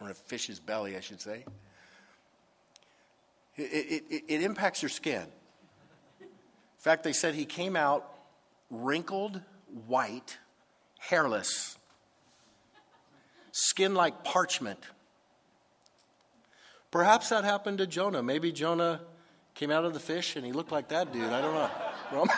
or 0.00 0.10
a 0.10 0.14
fish's 0.14 0.60
belly, 0.60 0.96
I 0.96 1.00
should 1.00 1.20
say, 1.20 1.44
it, 3.56 3.62
it, 3.62 4.04
it, 4.10 4.24
it 4.28 4.42
impacts 4.42 4.82
your 4.82 4.88
skin. 4.88 5.22
In 6.20 6.28
fact, 6.78 7.02
they 7.02 7.12
said 7.12 7.34
he 7.34 7.44
came 7.44 7.76
out 7.76 8.10
wrinkled, 8.70 9.40
white, 9.86 10.38
hairless, 10.98 11.76
skin 13.52 13.94
like 13.94 14.24
parchment. 14.24 14.80
Perhaps 16.90 17.30
that 17.30 17.44
happened 17.44 17.78
to 17.78 17.86
Jonah. 17.86 18.22
Maybe 18.22 18.52
Jonah 18.52 19.00
came 19.54 19.70
out 19.70 19.84
of 19.84 19.94
the 19.94 20.00
fish 20.00 20.36
and 20.36 20.46
he 20.46 20.52
looked 20.52 20.72
like 20.72 20.88
that 20.88 21.12
dude. 21.12 21.24
I 21.24 21.40
don't 21.40 21.54
know. 21.54 21.70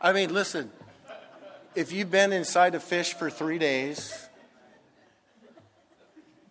I 0.00 0.12
mean, 0.12 0.32
listen, 0.34 0.70
if 1.74 1.90
you've 1.90 2.10
been 2.10 2.32
inside 2.32 2.74
a 2.74 2.80
fish 2.80 3.14
for 3.14 3.30
three 3.30 3.58
days, 3.58 4.28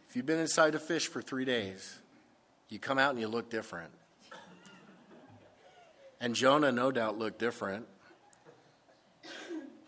if 0.09 0.15
you've 0.15 0.25
been 0.25 0.39
inside 0.39 0.75
a 0.75 0.79
fish 0.79 1.07
for 1.07 1.21
three 1.21 1.45
days, 1.45 1.99
you 2.69 2.79
come 2.79 2.97
out 2.97 3.11
and 3.11 3.19
you 3.19 3.27
look 3.27 3.49
different. 3.49 3.91
And 6.19 6.35
Jonah, 6.35 6.71
no 6.71 6.91
doubt, 6.91 7.17
looked 7.17 7.39
different. 7.39 7.85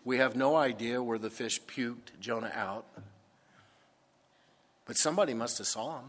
We 0.04 0.18
have 0.18 0.36
no 0.36 0.54
idea 0.54 1.02
where 1.02 1.18
the 1.18 1.30
fish 1.30 1.60
puked 1.62 2.18
Jonah 2.20 2.52
out. 2.54 2.86
But 4.84 4.96
somebody 4.96 5.34
must 5.34 5.58
have 5.58 5.66
saw 5.66 5.98
him. 5.98 6.06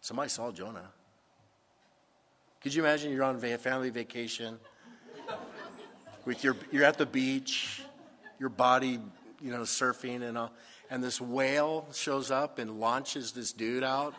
Somebody 0.00 0.28
saw 0.28 0.52
Jonah. 0.52 0.90
Could 2.60 2.74
you 2.74 2.82
imagine 2.82 3.12
you're 3.12 3.24
on 3.24 3.38
family 3.40 3.90
vacation? 3.90 4.58
with 6.24 6.44
your, 6.44 6.56
you're 6.70 6.84
at 6.84 6.98
the 6.98 7.06
beach, 7.06 7.82
your 8.38 8.48
body, 8.48 9.00
you 9.40 9.50
know, 9.50 9.62
surfing 9.62 10.22
and 10.22 10.38
all, 10.38 10.52
and 10.90 11.02
this 11.02 11.20
whale 11.20 11.86
shows 11.92 12.30
up 12.30 12.58
and 12.58 12.78
launches 12.78 13.32
this 13.32 13.52
dude 13.52 13.82
out. 13.82 14.14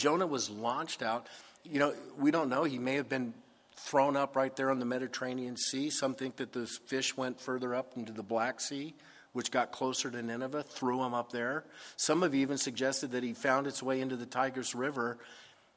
Jonah 0.00 0.26
was 0.26 0.48
launched 0.48 1.02
out. 1.02 1.26
You 1.62 1.78
know, 1.78 1.94
we 2.18 2.30
don't 2.30 2.48
know. 2.48 2.64
He 2.64 2.78
may 2.78 2.94
have 2.94 3.10
been 3.10 3.34
thrown 3.76 4.16
up 4.16 4.34
right 4.34 4.56
there 4.56 4.70
on 4.70 4.78
the 4.78 4.86
Mediterranean 4.86 5.58
Sea. 5.58 5.90
Some 5.90 6.14
think 6.14 6.36
that 6.36 6.52
the 6.52 6.66
fish 6.86 7.16
went 7.18 7.38
further 7.38 7.74
up 7.74 7.92
into 7.96 8.10
the 8.10 8.22
Black 8.22 8.62
Sea, 8.62 8.94
which 9.34 9.50
got 9.50 9.72
closer 9.72 10.10
to 10.10 10.22
Nineveh, 10.22 10.62
threw 10.62 11.04
him 11.04 11.12
up 11.12 11.32
there. 11.32 11.64
Some 11.96 12.22
have 12.22 12.34
even 12.34 12.56
suggested 12.56 13.12
that 13.12 13.22
he 13.22 13.34
found 13.34 13.66
its 13.66 13.82
way 13.82 14.00
into 14.00 14.16
the 14.16 14.24
Tigris 14.24 14.74
River 14.74 15.18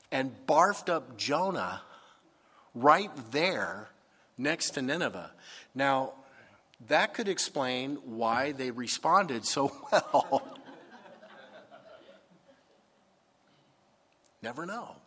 and 0.10 0.32
barfed 0.48 0.88
up 0.88 1.18
Jonah 1.18 1.82
right 2.74 3.12
there 3.32 3.90
next 4.38 4.72
to 4.72 4.82
Nineveh. 4.82 5.32
Now, 5.76 6.14
that 6.88 7.14
could 7.14 7.28
explain 7.28 7.98
why 8.06 8.54
they 8.54 8.72
responded 8.72 9.46
so 9.46 9.70
well. 9.92 10.60
Never 14.44 14.66
know. 14.66 14.98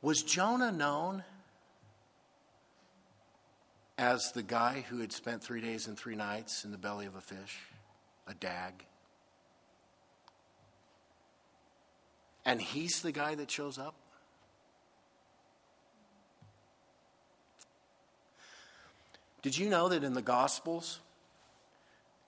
Was 0.00 0.22
Jonah 0.22 0.72
known 0.72 1.22
as 3.98 4.32
the 4.32 4.42
guy 4.42 4.86
who 4.88 5.00
had 5.00 5.12
spent 5.12 5.44
three 5.44 5.60
days 5.60 5.86
and 5.86 5.98
three 5.98 6.16
nights 6.16 6.64
in 6.64 6.70
the 6.70 6.78
belly 6.78 7.04
of 7.04 7.14
a 7.14 7.20
fish, 7.20 7.58
a 8.26 8.32
dag? 8.32 8.72
And 12.46 12.62
he's 12.62 13.02
the 13.02 13.12
guy 13.12 13.34
that 13.34 13.50
shows 13.50 13.78
up? 13.78 13.94
Did 19.42 19.58
you 19.58 19.68
know 19.68 19.90
that 19.90 20.04
in 20.04 20.14
the 20.14 20.22
Gospels, 20.22 21.00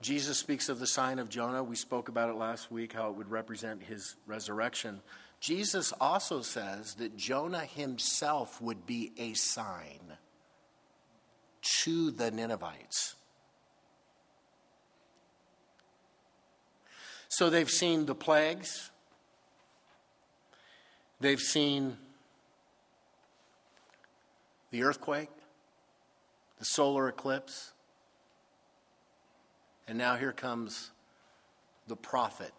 Jesus 0.03 0.39
speaks 0.39 0.69
of 0.69 0.79
the 0.79 0.87
sign 0.87 1.19
of 1.19 1.29
Jonah? 1.29 1.63
We 1.63 1.77
spoke 1.77 2.09
about 2.09 2.29
it 2.29 2.35
last 2.35 2.71
week, 2.71 2.93
how 2.93 3.09
it 3.09 3.17
would 3.17 3.31
represent 3.31 3.83
his 3.83 4.17
resurrection. 4.27 5.01
Jesus 5.41 5.93
also 6.01 6.43
says 6.43 6.95
that 6.95 7.17
Jonah 7.17 7.65
himself 7.65 8.61
would 8.61 8.85
be 8.85 9.13
a 9.17 9.33
sign 9.35 10.01
to 11.85 12.11
the 12.11 12.31
Ninevites. 12.31 13.15
So 17.29 17.49
they've 17.49 17.71
seen 17.71 18.05
the 18.05 18.15
plagues, 18.15 18.91
They've 21.23 21.39
seen 21.39 21.99
the 24.73 24.83
earthquake, 24.83 25.31
the 26.59 26.65
solar 26.65 27.09
eclipse, 27.09 27.75
and 29.87 29.99
now 29.99 30.17
here 30.17 30.33
comes 30.33 30.91
the 31.89 31.97
prophet 31.97 32.53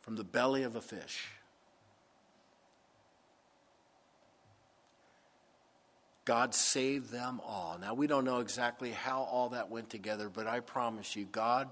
from 0.00 0.16
the 0.16 0.24
belly 0.24 0.62
of 0.64 0.76
a 0.76 0.80
fish. 0.80 1.28
God 6.24 6.54
saved 6.54 7.10
them 7.10 7.40
all. 7.44 7.78
Now, 7.80 7.94
we 7.94 8.06
don't 8.06 8.24
know 8.24 8.38
exactly 8.38 8.92
how 8.92 9.22
all 9.22 9.50
that 9.50 9.70
went 9.70 9.90
together, 9.90 10.28
but 10.28 10.46
I 10.46 10.60
promise 10.60 11.16
you, 11.16 11.24
God 11.24 11.68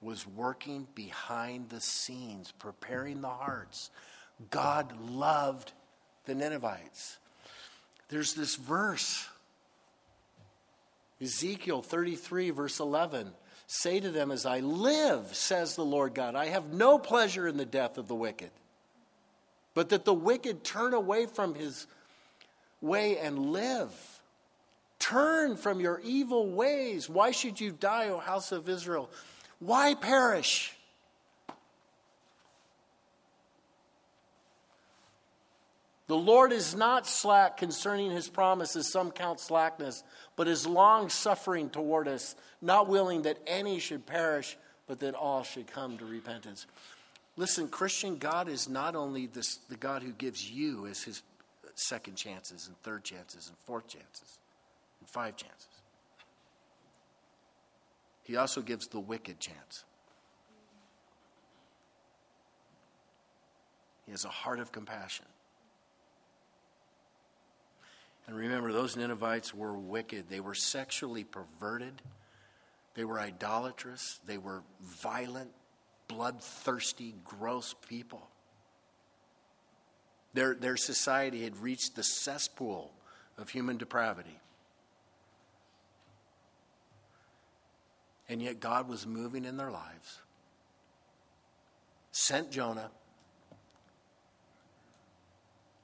was 0.00 0.26
working 0.26 0.86
behind 0.94 1.68
the 1.68 1.80
scenes, 1.80 2.52
preparing 2.58 3.20
the 3.20 3.28
hearts. 3.28 3.90
God 4.50 4.98
loved 5.10 5.72
the 6.24 6.34
Ninevites. 6.34 7.18
There's 8.08 8.32
this 8.32 8.56
verse, 8.56 9.28
Ezekiel 11.20 11.82
33, 11.82 12.50
verse 12.50 12.80
11. 12.80 13.30
Say 13.66 14.00
to 14.00 14.10
them, 14.10 14.30
As 14.30 14.46
I 14.46 14.60
live, 14.60 15.34
says 15.34 15.76
the 15.76 15.84
Lord 15.84 16.14
God, 16.14 16.34
I 16.34 16.46
have 16.46 16.72
no 16.72 16.98
pleasure 16.98 17.46
in 17.46 17.56
the 17.56 17.64
death 17.64 17.98
of 17.98 18.08
the 18.08 18.14
wicked, 18.14 18.50
but 19.74 19.90
that 19.90 20.04
the 20.04 20.14
wicked 20.14 20.64
turn 20.64 20.94
away 20.94 21.26
from 21.26 21.54
his 21.54 21.86
way 22.80 23.18
and 23.18 23.52
live. 23.52 23.92
Turn 24.98 25.56
from 25.56 25.80
your 25.80 26.00
evil 26.04 26.50
ways. 26.50 27.08
Why 27.08 27.30
should 27.30 27.60
you 27.60 27.72
die, 27.72 28.08
O 28.08 28.18
house 28.18 28.52
of 28.52 28.68
Israel? 28.68 29.10
Why 29.58 29.94
perish? 29.94 30.74
The 36.10 36.16
Lord 36.16 36.50
is 36.50 36.74
not 36.74 37.06
slack 37.06 37.56
concerning 37.56 38.10
his 38.10 38.28
promises, 38.28 38.90
some 38.90 39.12
count 39.12 39.38
slackness, 39.38 40.02
but 40.34 40.48
is 40.48 40.66
long 40.66 41.08
suffering 41.08 41.70
toward 41.70 42.08
us, 42.08 42.34
not 42.60 42.88
willing 42.88 43.22
that 43.22 43.38
any 43.46 43.78
should 43.78 44.06
perish, 44.06 44.58
but 44.88 44.98
that 44.98 45.14
all 45.14 45.44
should 45.44 45.68
come 45.68 45.98
to 45.98 46.04
repentance. 46.04 46.66
Listen, 47.36 47.68
Christian, 47.68 48.16
God 48.16 48.48
is 48.48 48.68
not 48.68 48.96
only 48.96 49.26
this, 49.28 49.60
the 49.68 49.76
God 49.76 50.02
who 50.02 50.10
gives 50.10 50.50
you 50.50 50.88
as 50.88 51.00
his 51.00 51.22
second 51.76 52.16
chances 52.16 52.66
and 52.66 52.76
third 52.78 53.04
chances 53.04 53.46
and 53.46 53.56
fourth 53.64 53.86
chances 53.86 54.40
and 54.98 55.08
five 55.08 55.36
chances. 55.36 55.68
He 58.24 58.34
also 58.34 58.62
gives 58.62 58.88
the 58.88 58.98
wicked 58.98 59.38
chance. 59.38 59.84
He 64.06 64.10
has 64.10 64.24
a 64.24 64.28
heart 64.28 64.58
of 64.58 64.72
compassion. 64.72 65.26
And 68.30 68.38
remember, 68.38 68.72
those 68.72 68.96
Ninevites 68.96 69.52
were 69.52 69.76
wicked. 69.76 70.28
They 70.28 70.38
were 70.38 70.54
sexually 70.54 71.24
perverted. 71.24 72.00
They 72.94 73.04
were 73.04 73.18
idolatrous. 73.18 74.20
They 74.24 74.38
were 74.38 74.62
violent, 74.80 75.50
bloodthirsty, 76.06 77.16
gross 77.24 77.74
people. 77.88 78.28
Their, 80.32 80.54
their 80.54 80.76
society 80.76 81.42
had 81.42 81.56
reached 81.56 81.96
the 81.96 82.04
cesspool 82.04 82.92
of 83.36 83.48
human 83.48 83.78
depravity. 83.78 84.38
And 88.28 88.40
yet 88.40 88.60
God 88.60 88.88
was 88.88 89.08
moving 89.08 89.44
in 89.44 89.56
their 89.56 89.72
lives, 89.72 90.20
sent 92.12 92.52
Jonah, 92.52 92.92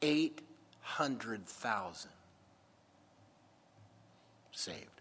800,000 0.00 2.12
saved. 4.56 5.00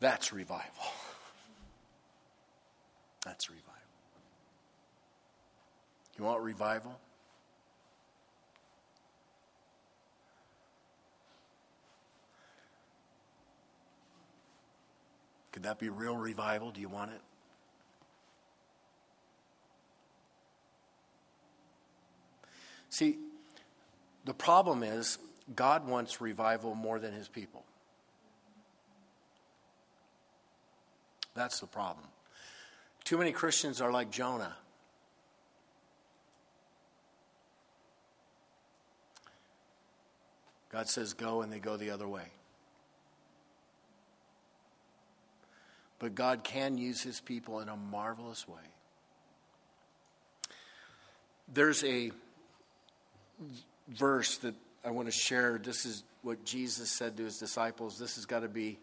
That's 0.00 0.32
revival. 0.32 0.62
That's 3.24 3.48
revival. 3.48 3.72
You 6.18 6.24
want 6.24 6.42
revival? 6.42 6.98
Could 15.52 15.62
that 15.62 15.78
be 15.78 15.88
real 15.88 16.16
revival? 16.16 16.70
Do 16.70 16.80
you 16.80 16.88
want 16.88 17.12
it? 17.12 17.20
See, 22.90 23.18
the 24.24 24.34
problem 24.34 24.82
is, 24.82 25.18
God 25.54 25.86
wants 25.86 26.20
revival 26.20 26.74
more 26.74 26.98
than 26.98 27.12
his 27.12 27.28
people. 27.28 27.64
That's 31.34 31.60
the 31.60 31.66
problem. 31.66 32.06
Too 33.04 33.18
many 33.18 33.32
Christians 33.32 33.80
are 33.80 33.90
like 33.90 34.10
Jonah. 34.10 34.56
God 40.70 40.88
says 40.88 41.12
go, 41.12 41.42
and 41.42 41.52
they 41.52 41.58
go 41.58 41.76
the 41.76 41.90
other 41.90 42.08
way. 42.08 42.24
But 45.98 46.14
God 46.14 46.42
can 46.44 46.78
use 46.78 47.02
his 47.02 47.20
people 47.20 47.60
in 47.60 47.68
a 47.68 47.76
marvelous 47.76 48.48
way. 48.48 48.62
There's 51.52 51.84
a 51.84 52.10
verse 53.88 54.38
that 54.38 54.54
I 54.84 54.90
want 54.90 55.08
to 55.08 55.12
share. 55.12 55.58
This 55.58 55.84
is 55.86 56.02
what 56.22 56.44
Jesus 56.44 56.90
said 56.90 57.16
to 57.16 57.24
his 57.24 57.38
disciples. 57.38 57.98
This 57.98 58.16
has 58.16 58.26
got 58.26 58.40
to 58.40 58.48
be 58.48 58.78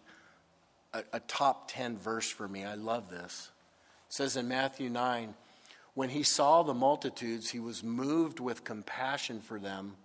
a, 0.93 1.03
a, 1.13 1.19
top 1.21 1.71
10 1.71 1.97
verse 1.97 2.29
for 2.29 2.47
me. 2.47 2.65
I 2.65 2.75
love 2.75 3.09
this. 3.09 3.51
It 4.07 4.13
says 4.13 4.35
in 4.37 4.47
Matthew 4.47 4.89
9, 4.89 5.33
when 5.93 6.09
he 6.09 6.23
saw 6.23 6.63
the 6.63 6.73
multitudes, 6.73 7.49
he 7.49 7.59
was 7.59 7.83
moved 7.83 8.39
with 8.39 8.63
compassion 8.63 9.41
for 9.41 9.59
them 9.59 9.95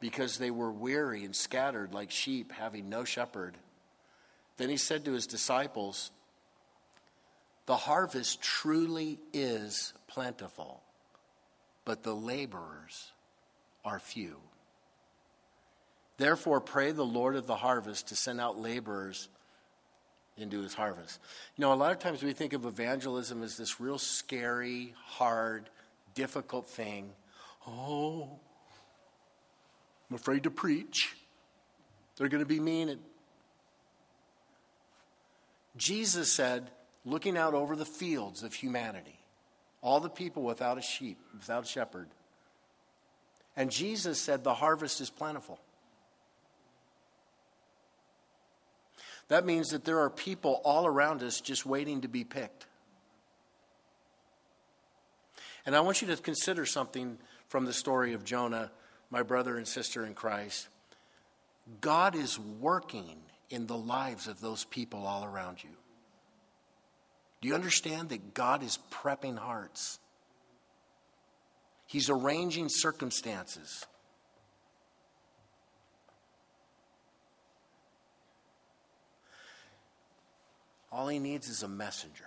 because 0.00 0.38
they 0.38 0.50
were 0.50 0.70
weary 0.70 1.24
and 1.24 1.34
scattered 1.34 1.94
like 1.94 2.10
sheep, 2.10 2.52
having 2.52 2.88
no 2.88 3.04
shepherd. 3.04 3.56
Then 4.56 4.68
he 4.68 4.76
said 4.76 5.04
to 5.04 5.12
his 5.12 5.26
disciples, 5.26 6.10
The 7.66 7.76
harvest 7.76 8.42
truly 8.42 9.18
is 9.32 9.92
plentiful, 10.08 10.82
but 11.84 12.02
the 12.02 12.14
laborers 12.14 13.11
are 13.84 13.98
few. 13.98 14.36
Therefore, 16.18 16.60
pray 16.60 16.92
the 16.92 17.04
Lord 17.04 17.36
of 17.36 17.46
the 17.46 17.56
harvest 17.56 18.08
to 18.08 18.16
send 18.16 18.40
out 18.40 18.58
laborers 18.58 19.28
into 20.36 20.60
his 20.60 20.74
harvest. 20.74 21.18
You 21.56 21.62
know, 21.62 21.72
a 21.72 21.74
lot 21.74 21.92
of 21.92 21.98
times 21.98 22.22
we 22.22 22.32
think 22.32 22.52
of 22.52 22.64
evangelism 22.64 23.42
as 23.42 23.56
this 23.56 23.80
real 23.80 23.98
scary, 23.98 24.94
hard, 25.04 25.68
difficult 26.14 26.68
thing. 26.68 27.10
Oh, 27.66 28.28
I'm 30.10 30.16
afraid 30.16 30.44
to 30.44 30.50
preach. 30.50 31.14
They're 32.16 32.28
going 32.28 32.42
to 32.42 32.46
be 32.46 32.60
mean. 32.60 32.98
Jesus 35.76 36.30
said, 36.30 36.70
looking 37.04 37.36
out 37.36 37.54
over 37.54 37.74
the 37.76 37.86
fields 37.86 38.42
of 38.42 38.54
humanity, 38.54 39.18
all 39.80 40.00
the 40.00 40.10
people 40.10 40.42
without 40.42 40.78
a 40.78 40.82
sheep, 40.82 41.18
without 41.32 41.64
a 41.64 41.66
shepherd, 41.66 42.08
and 43.56 43.70
Jesus 43.70 44.20
said, 44.20 44.44
The 44.44 44.54
harvest 44.54 45.00
is 45.00 45.10
plentiful. 45.10 45.58
That 49.28 49.46
means 49.46 49.70
that 49.70 49.84
there 49.84 50.00
are 50.00 50.10
people 50.10 50.60
all 50.64 50.86
around 50.86 51.22
us 51.22 51.40
just 51.40 51.64
waiting 51.64 52.02
to 52.02 52.08
be 52.08 52.24
picked. 52.24 52.66
And 55.64 55.76
I 55.76 55.80
want 55.80 56.02
you 56.02 56.08
to 56.08 56.16
consider 56.16 56.66
something 56.66 57.18
from 57.48 57.64
the 57.64 57.72
story 57.72 58.14
of 58.14 58.24
Jonah, 58.24 58.70
my 59.10 59.22
brother 59.22 59.56
and 59.56 59.66
sister 59.66 60.04
in 60.04 60.14
Christ. 60.14 60.68
God 61.80 62.16
is 62.16 62.38
working 62.38 63.16
in 63.48 63.66
the 63.66 63.76
lives 63.76 64.26
of 64.26 64.40
those 64.40 64.64
people 64.64 65.06
all 65.06 65.24
around 65.24 65.62
you. 65.62 65.70
Do 67.40 67.48
you 67.48 67.54
understand 67.54 68.08
that 68.08 68.34
God 68.34 68.62
is 68.62 68.78
prepping 68.90 69.38
hearts? 69.38 69.98
He's 71.92 72.08
arranging 72.08 72.70
circumstances. 72.70 73.84
All 80.90 81.06
he 81.08 81.18
needs 81.18 81.50
is 81.50 81.62
a 81.62 81.68
messenger. 81.68 82.24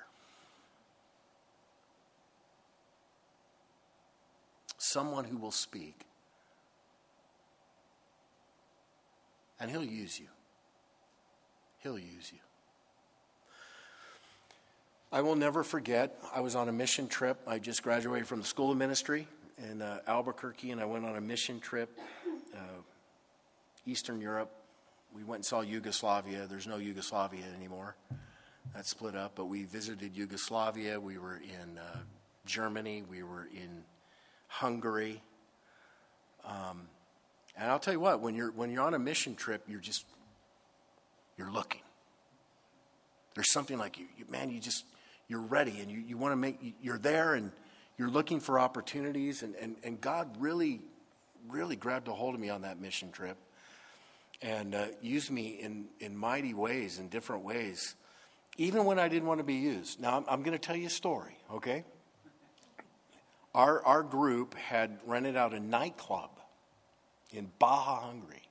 Someone 4.77 5.25
who 5.25 5.37
will 5.37 5.49
speak. 5.49 5.99
And 9.59 9.71
he'll 9.71 9.83
use 9.83 10.19
you. 10.19 10.27
He'll 11.79 11.97
use 11.97 12.31
you. 12.31 12.39
I 15.11 15.21
will 15.21 15.35
never 15.35 15.63
forget, 15.63 16.19
I 16.35 16.41
was 16.41 16.55
on 16.55 16.69
a 16.69 16.71
mission 16.71 17.07
trip. 17.07 17.39
I 17.47 17.57
just 17.57 17.81
graduated 17.81 18.27
from 18.27 18.41
the 18.41 18.45
School 18.45 18.69
of 18.69 18.77
Ministry 18.77 19.27
in 19.57 19.81
uh, 19.81 19.99
Albuquerque, 20.07 20.71
and 20.71 20.81
I 20.81 20.85
went 20.85 21.05
on 21.05 21.15
a 21.15 21.21
mission 21.21 21.59
trip, 21.59 21.97
uh, 22.53 22.81
Eastern 23.85 24.21
Europe. 24.21 24.51
We 25.15 25.23
went 25.23 25.39
and 25.39 25.45
saw 25.45 25.61
Yugoslavia. 25.61 26.47
There's 26.49 26.67
no 26.67 26.77
Yugoslavia 26.77 27.45
anymore. 27.55 27.95
That 28.75 28.85
split 28.85 29.15
up, 29.15 29.33
but 29.35 29.45
we 29.45 29.63
visited 29.63 30.17
Yugoslavia. 30.17 30.99
We 30.99 31.17
were 31.17 31.37
in 31.37 31.77
uh, 31.77 31.99
Germany. 32.45 33.03
We 33.09 33.23
were 33.23 33.47
in 33.53 33.83
Hungary. 34.47 35.21
Um, 36.43 36.87
and 37.57 37.71
I'll 37.71 37.79
tell 37.79 37.93
you 37.93 37.99
what, 37.99 38.19
when 38.19 38.35
you're 38.35 38.51
when 38.51 38.71
you're 38.71 38.83
on 38.83 38.93
a 38.93 38.99
mission 38.99 39.35
trip, 39.35 39.63
you're 39.67 39.79
just 39.79 40.05
you're 41.37 41.51
looking. 41.51 41.81
There's 43.35 43.51
something 43.51 43.77
like 43.77 43.97
you, 43.97 44.07
you 44.17 44.25
man, 44.29 44.49
you 44.49 44.59
just 44.59 44.83
you're 45.27 45.41
ready 45.41 45.79
and 45.79 45.89
you, 45.89 45.99
you 45.99 46.17
want 46.17 46.33
to 46.33 46.37
make 46.37 46.59
you're 46.81 46.97
there 46.97 47.35
and 47.35 47.51
you're 47.97 48.09
looking 48.09 48.39
for 48.39 48.59
opportunities, 48.59 49.43
and, 49.43 49.55
and, 49.55 49.75
and 49.83 49.99
God 50.01 50.35
really, 50.39 50.81
really 51.49 51.75
grabbed 51.75 52.07
a 52.07 52.13
hold 52.13 52.35
of 52.35 52.41
me 52.41 52.49
on 52.49 52.63
that 52.63 52.79
mission 52.79 53.11
trip 53.11 53.37
and 54.41 54.75
uh, 54.75 54.87
used 55.01 55.31
me 55.31 55.59
in, 55.61 55.85
in 55.99 56.15
mighty 56.15 56.53
ways, 56.53 56.99
in 56.99 57.07
different 57.07 57.43
ways, 57.43 57.95
even 58.57 58.85
when 58.85 58.99
I 58.99 59.07
didn't 59.07 59.27
want 59.27 59.39
to 59.39 59.45
be 59.45 59.55
used. 59.55 59.99
Now, 59.99 60.17
I'm, 60.17 60.25
I'm 60.27 60.43
going 60.43 60.57
to 60.57 60.59
tell 60.59 60.75
you 60.75 60.87
a 60.87 60.89
story, 60.91 61.37
okay? 61.53 61.83
our, 63.55 63.83
our 63.85 64.03
group 64.03 64.53
had 64.55 64.99
rented 65.05 65.37
out 65.37 65.53
a 65.53 65.59
nightclub 65.59 66.29
in 67.31 67.49
Baja, 67.57 68.01
Hungary. 68.01 68.43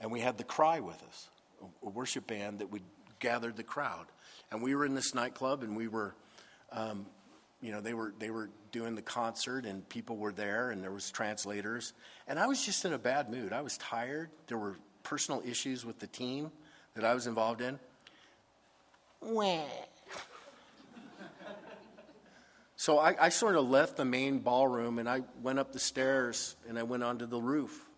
And 0.00 0.10
we 0.10 0.20
had 0.20 0.36
the 0.36 0.44
Cry 0.44 0.80
with 0.80 1.00
us, 1.04 1.28
a 1.82 1.88
worship 1.88 2.26
band 2.26 2.58
that 2.58 2.70
would 2.70 2.82
gather 3.20 3.52
the 3.52 3.62
crowd. 3.62 4.06
And 4.50 4.60
we 4.60 4.74
were 4.74 4.84
in 4.84 4.94
this 4.94 5.14
nightclub 5.14 5.62
and 5.62 5.76
we 5.76 5.86
were, 5.86 6.14
um, 6.72 7.06
you 7.60 7.72
know, 7.72 7.80
they 7.80 7.94
were, 7.94 8.12
they 8.18 8.30
were 8.30 8.50
doing 8.72 8.94
the 8.94 9.02
concert 9.02 9.64
and 9.64 9.88
people 9.88 10.16
were 10.16 10.32
there 10.32 10.70
and 10.70 10.82
there 10.82 10.90
was 10.90 11.10
translators. 11.10 11.94
And 12.28 12.38
I 12.38 12.46
was 12.46 12.64
just 12.64 12.84
in 12.84 12.92
a 12.92 12.98
bad 12.98 13.30
mood. 13.30 13.52
I 13.52 13.62
was 13.62 13.78
tired. 13.78 14.30
There 14.46 14.58
were 14.58 14.76
personal 15.02 15.42
issues 15.46 15.84
with 15.84 15.98
the 15.98 16.06
team 16.06 16.50
that 16.94 17.04
I 17.04 17.14
was 17.14 17.26
involved 17.26 17.60
in. 17.60 17.78
So 22.78 22.98
I, 22.98 23.16
I, 23.18 23.28
sort 23.30 23.56
of 23.56 23.68
left 23.68 23.96
the 23.96 24.04
main 24.04 24.38
ballroom 24.38 24.98
and 24.98 25.08
I 25.08 25.22
went 25.42 25.58
up 25.58 25.72
the 25.72 25.78
stairs 25.78 26.56
and 26.68 26.78
I 26.78 26.82
went 26.82 27.02
onto 27.02 27.24
the 27.24 27.40
roof 27.40 27.88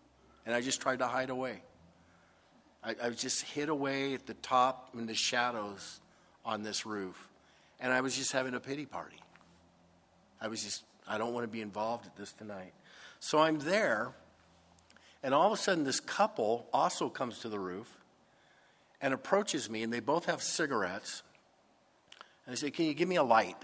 and 0.45 0.55
I 0.55 0.61
just 0.61 0.79
tried 0.79 0.99
to 0.99 1.07
hide 1.07 1.29
away. 1.29 1.61
I, 2.81 2.95
I 3.03 3.09
was 3.09 3.17
just 3.17 3.41
hid 3.41 3.67
away 3.67 4.13
at 4.13 4.25
the 4.25 4.35
top 4.35 4.95
in 4.97 5.05
the 5.05 5.13
shadows 5.13 5.99
on 6.45 6.63
this 6.63 6.85
roof 6.85 7.27
and 7.81 7.91
I 7.91 7.99
was 7.99 8.15
just 8.15 8.31
having 8.31 8.53
a 8.53 8.59
pity 8.59 8.85
party. 8.85 9.17
I 10.41 10.47
was 10.47 10.63
just, 10.63 10.83
I 11.07 11.17
don't 11.17 11.33
want 11.33 11.43
to 11.43 11.51
be 11.51 11.61
involved 11.61 12.05
at 12.05 12.15
this 12.15 12.31
tonight. 12.31 12.73
So 13.19 13.39
I'm 13.39 13.59
there 13.59 14.13
and 15.23 15.33
all 15.33 15.47
of 15.47 15.53
a 15.53 15.57
sudden 15.57 15.83
this 15.83 15.99
couple 15.99 16.67
also 16.73 17.09
comes 17.09 17.39
to 17.39 17.49
the 17.49 17.59
roof 17.59 17.97
and 19.01 19.13
approaches 19.13 19.69
me 19.69 19.83
and 19.83 19.91
they 19.91 19.99
both 19.99 20.25
have 20.25 20.41
cigarettes. 20.41 21.23
And 22.45 22.55
they 22.55 22.59
say, 22.59 22.71
Can 22.71 22.85
you 22.85 22.93
give 22.93 23.09
me 23.09 23.17
a 23.17 23.23
light? 23.23 23.57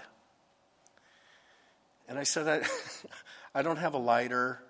And 2.07 2.19
I 2.19 2.23
said, 2.23 2.47
I, 2.47 2.67
I 3.59 3.61
don't 3.61 3.77
have 3.77 3.93
a 3.93 3.99
lighter. 3.99 4.61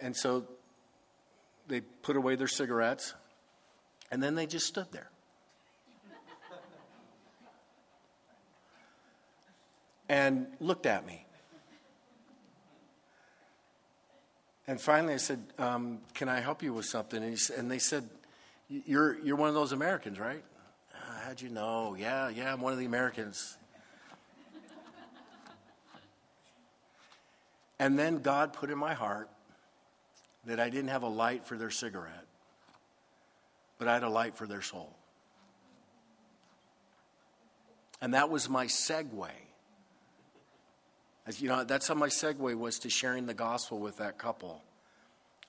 And 0.00 0.16
so 0.16 0.46
they 1.68 1.80
put 1.80 2.16
away 2.16 2.36
their 2.36 2.48
cigarettes, 2.48 3.14
and 4.10 4.22
then 4.22 4.34
they 4.34 4.46
just 4.46 4.66
stood 4.66 4.86
there. 4.92 5.10
And 10.08 10.46
looked 10.60 10.86
at 10.86 11.06
me. 11.06 11.26
And 14.68 14.80
finally, 14.80 15.14
I 15.14 15.18
said, 15.18 15.42
um, 15.58 16.00
Can 16.14 16.28
I 16.28 16.40
help 16.40 16.62
you 16.62 16.72
with 16.72 16.86
something? 16.86 17.22
And, 17.22 17.38
he, 17.38 17.54
and 17.54 17.70
they 17.70 17.78
said, 17.78 18.08
you're, 18.68 19.18
you're 19.20 19.36
one 19.36 19.48
of 19.48 19.54
those 19.54 19.72
Americans, 19.72 20.18
right? 20.18 20.42
Uh, 20.92 21.20
how'd 21.24 21.40
you 21.40 21.48
know? 21.48 21.96
Yeah, 21.98 22.28
yeah, 22.28 22.52
I'm 22.52 22.60
one 22.60 22.72
of 22.72 22.78
the 22.78 22.84
Americans. 22.84 23.56
And 27.78 27.98
then 27.98 28.20
God 28.20 28.52
put 28.52 28.70
in 28.70 28.78
my 28.78 28.94
heart 28.94 29.28
that 30.46 30.58
I 30.58 30.70
didn't 30.70 30.88
have 30.88 31.02
a 31.02 31.08
light 31.08 31.46
for 31.46 31.56
their 31.56 31.70
cigarette, 31.70 32.24
but 33.78 33.86
I 33.86 33.94
had 33.94 34.02
a 34.02 34.08
light 34.08 34.36
for 34.36 34.46
their 34.46 34.62
soul. 34.62 34.94
And 38.00 38.14
that 38.14 38.30
was 38.30 38.48
my 38.48 38.66
segue. 38.66 39.28
As 41.26 41.42
you 41.42 41.48
know, 41.48 41.64
that's 41.64 41.88
how 41.88 41.94
my 41.94 42.06
segue 42.06 42.54
was 42.56 42.78
to 42.80 42.90
sharing 42.90 43.26
the 43.26 43.34
gospel 43.34 43.78
with 43.80 43.96
that 43.98 44.16
couple. 44.16 44.62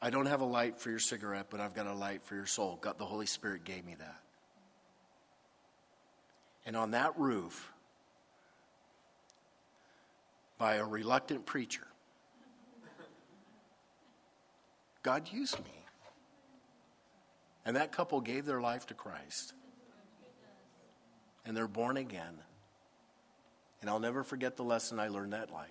I 0.01 0.09
don't 0.09 0.25
have 0.25 0.41
a 0.41 0.45
light 0.45 0.79
for 0.79 0.89
your 0.89 0.99
cigarette, 0.99 1.47
but 1.49 1.59
I've 1.59 1.75
got 1.75 1.87
a 1.87 1.93
light 1.93 2.23
for 2.23 2.35
your 2.35 2.45
soul. 2.47 2.79
God, 2.81 2.97
the 2.97 3.05
Holy 3.05 3.25
Spirit 3.25 3.63
gave 3.63 3.85
me 3.85 3.95
that. 3.99 4.19
And 6.65 6.75
on 6.75 6.91
that 6.91 7.17
roof, 7.17 7.71
by 10.57 10.75
a 10.75 10.83
reluctant 10.85 11.45
preacher, 11.45 11.87
God 15.03 15.31
used 15.31 15.57
me. 15.59 15.71
And 17.65 17.75
that 17.75 17.91
couple 17.91 18.19
gave 18.21 18.45
their 18.45 18.61
life 18.61 18.87
to 18.87 18.93
Christ. 18.93 19.53
And 21.45 21.55
they're 21.55 21.67
born 21.67 21.97
again. 21.97 22.39
And 23.81 23.89
I'll 23.89 23.99
never 23.99 24.23
forget 24.23 24.57
the 24.57 24.63
lesson 24.63 24.99
I 24.99 25.07
learned 25.07 25.33
that 25.33 25.51
night. 25.51 25.69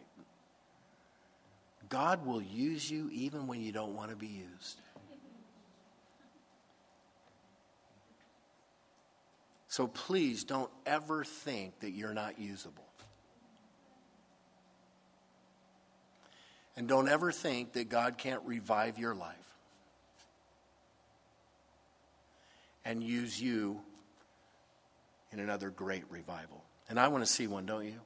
God 1.88 2.26
will 2.26 2.42
use 2.42 2.90
you 2.90 3.10
even 3.12 3.46
when 3.46 3.60
you 3.60 3.72
don't 3.72 3.94
want 3.94 4.10
to 4.10 4.16
be 4.16 4.26
used. 4.26 4.80
So 9.68 9.86
please 9.86 10.44
don't 10.44 10.70
ever 10.86 11.22
think 11.22 11.80
that 11.80 11.90
you're 11.90 12.14
not 12.14 12.38
usable. 12.38 12.86
And 16.76 16.88
don't 16.88 17.08
ever 17.08 17.32
think 17.32 17.72
that 17.74 17.88
God 17.88 18.18
can't 18.18 18.42
revive 18.44 18.98
your 18.98 19.14
life 19.14 19.36
and 22.84 23.02
use 23.02 23.40
you 23.40 23.80
in 25.32 25.40
another 25.40 25.70
great 25.70 26.04
revival. 26.10 26.62
And 26.88 27.00
I 27.00 27.08
want 27.08 27.24
to 27.24 27.30
see 27.30 27.46
one, 27.46 27.66
don't 27.66 27.84
you? 27.84 28.00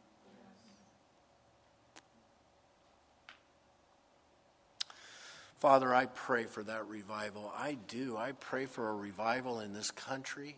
Father, 5.59 5.95
I 5.95 6.07
pray 6.07 6.45
for 6.45 6.63
that 6.63 6.87
revival. 6.89 7.53
I 7.55 7.77
do. 7.87 8.17
I 8.17 8.33
pray 8.33 8.65
for 8.65 8.89
a 8.89 8.95
revival 8.95 9.61
in 9.61 9.75
this 9.75 9.91
country. 9.91 10.57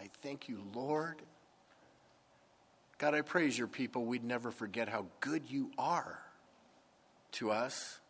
I 0.00 0.10
thank 0.22 0.48
you, 0.48 0.60
Lord. 0.74 1.22
God, 2.98 3.14
I 3.14 3.20
praise 3.20 3.56
your 3.56 3.68
people. 3.68 4.04
We'd 4.04 4.24
never 4.24 4.50
forget 4.50 4.88
how 4.88 5.06
good 5.20 5.44
you 5.48 5.70
are 5.78 6.18
to 7.32 7.52
us. 7.52 8.00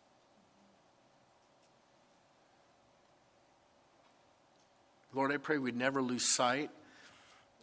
Lord, 5.13 5.31
I 5.31 5.37
pray 5.37 5.59
we'd 5.59 5.77
never 5.77 6.01
lose 6.01 6.27
sight 6.27 6.71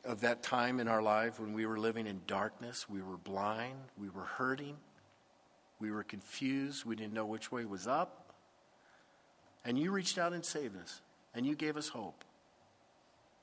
of 0.04 0.20
that 0.22 0.42
time 0.42 0.80
in 0.80 0.88
our 0.88 1.02
life 1.02 1.38
when 1.38 1.52
we 1.52 1.64
were 1.66 1.78
living 1.78 2.06
in 2.06 2.20
darkness, 2.26 2.88
we 2.88 3.00
were 3.00 3.16
blind, 3.16 3.78
we 3.96 4.08
were 4.08 4.24
hurting, 4.24 4.76
we 5.78 5.90
were 5.90 6.02
confused, 6.02 6.84
we 6.84 6.96
didn't 6.96 7.12
know 7.12 7.26
which 7.26 7.52
way 7.52 7.64
was 7.64 7.86
up. 7.86 8.34
And 9.64 9.78
you 9.78 9.92
reached 9.92 10.18
out 10.18 10.32
and 10.32 10.44
saved 10.44 10.76
us, 10.80 11.00
and 11.34 11.46
you 11.46 11.54
gave 11.54 11.76
us 11.76 11.88
hope. 11.88 12.24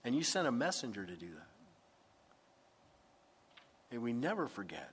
And 0.04 0.14
you 0.16 0.24
sent 0.24 0.48
a 0.48 0.52
messenger 0.52 1.06
to 1.06 1.16
do 1.16 1.28
that. 1.28 1.48
And 3.92 4.02
we 4.02 4.14
never 4.14 4.48
forget. 4.48 4.92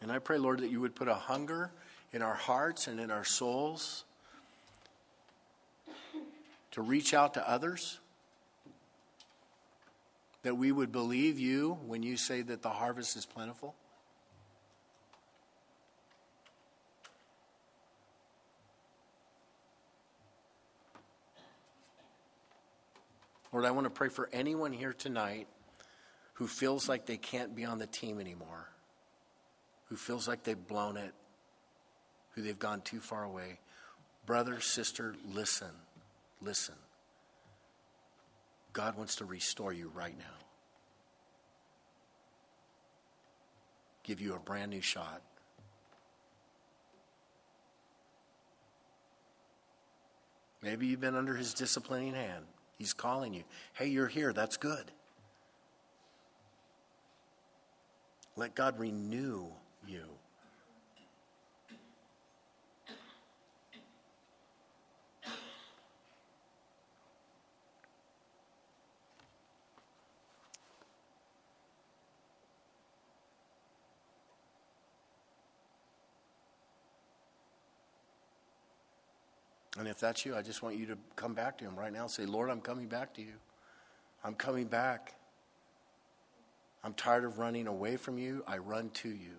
And 0.00 0.10
I 0.10 0.18
pray, 0.18 0.38
Lord, 0.38 0.60
that 0.60 0.70
you 0.70 0.80
would 0.80 0.94
put 0.94 1.08
a 1.08 1.14
hunger 1.14 1.70
in 2.12 2.22
our 2.22 2.34
hearts 2.34 2.86
and 2.86 2.98
in 3.00 3.10
our 3.10 3.24
souls 3.24 4.04
to 6.70 6.82
reach 6.82 7.14
out 7.14 7.34
to 7.34 7.48
others. 7.48 7.98
That 10.42 10.56
we 10.56 10.70
would 10.70 10.92
believe 10.92 11.38
you 11.38 11.78
when 11.86 12.02
you 12.02 12.16
say 12.16 12.42
that 12.42 12.62
the 12.62 12.70
harvest 12.70 13.16
is 13.16 13.26
plentiful. 13.26 13.74
Lord, 23.52 23.64
I 23.64 23.70
want 23.72 23.86
to 23.86 23.90
pray 23.90 24.08
for 24.08 24.28
anyone 24.32 24.72
here 24.72 24.92
tonight 24.92 25.48
who 26.34 26.46
feels 26.46 26.88
like 26.88 27.06
they 27.06 27.16
can't 27.16 27.56
be 27.56 27.64
on 27.64 27.78
the 27.78 27.86
team 27.86 28.20
anymore 28.20 28.68
who 29.88 29.96
feels 29.96 30.28
like 30.28 30.44
they've 30.44 30.66
blown 30.66 30.96
it, 30.96 31.14
who 32.38 32.44
they've 32.44 32.58
gone 32.58 32.80
too 32.82 33.00
far 33.00 33.24
away. 33.24 33.58
Brother, 34.24 34.60
sister, 34.60 35.16
listen. 35.34 35.72
Listen. 36.40 36.76
God 38.72 38.96
wants 38.96 39.16
to 39.16 39.24
restore 39.24 39.72
you 39.72 39.90
right 39.92 40.16
now. 40.16 40.24
Give 44.04 44.20
you 44.20 44.34
a 44.34 44.38
brand 44.38 44.70
new 44.70 44.80
shot. 44.80 45.20
Maybe 50.62 50.86
you've 50.86 51.00
been 51.00 51.16
under 51.16 51.34
his 51.34 51.54
disciplining 51.54 52.14
hand. 52.14 52.44
He's 52.78 52.92
calling 52.92 53.34
you. 53.34 53.42
Hey, 53.72 53.88
you're 53.88 54.06
here. 54.06 54.32
That's 54.32 54.56
good. 54.56 54.92
Let 58.36 58.54
God 58.54 58.78
renew 58.78 59.46
you. 59.88 60.04
And 79.78 79.86
if 79.86 80.00
that's 80.00 80.26
you, 80.26 80.34
I 80.34 80.42
just 80.42 80.60
want 80.60 80.76
you 80.76 80.86
to 80.86 80.98
come 81.14 81.34
back 81.34 81.58
to 81.58 81.64
Him 81.64 81.76
right 81.76 81.92
now 81.92 82.02
and 82.02 82.10
say, 82.10 82.26
Lord, 82.26 82.50
I'm 82.50 82.60
coming 82.60 82.88
back 82.88 83.14
to 83.14 83.22
you. 83.22 83.34
I'm 84.24 84.34
coming 84.34 84.66
back. 84.66 85.14
I'm 86.82 86.94
tired 86.94 87.24
of 87.24 87.38
running 87.38 87.68
away 87.68 87.96
from 87.96 88.18
you. 88.18 88.42
I 88.46 88.58
run 88.58 88.90
to 88.90 89.08
you. 89.08 89.36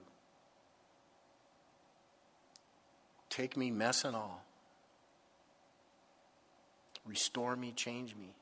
Take 3.30 3.58
me, 3.58 3.70
mess 3.70 4.06
and 4.06 4.16
all. 4.16 4.44
Restore 7.06 7.56
me, 7.56 7.74
change 7.76 8.16
me. 8.16 8.34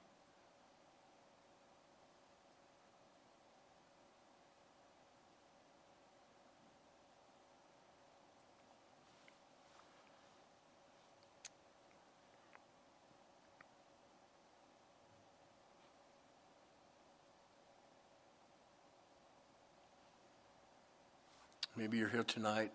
Maybe 21.88 22.00
you're 22.00 22.10
here 22.10 22.26
tonight 22.26 22.74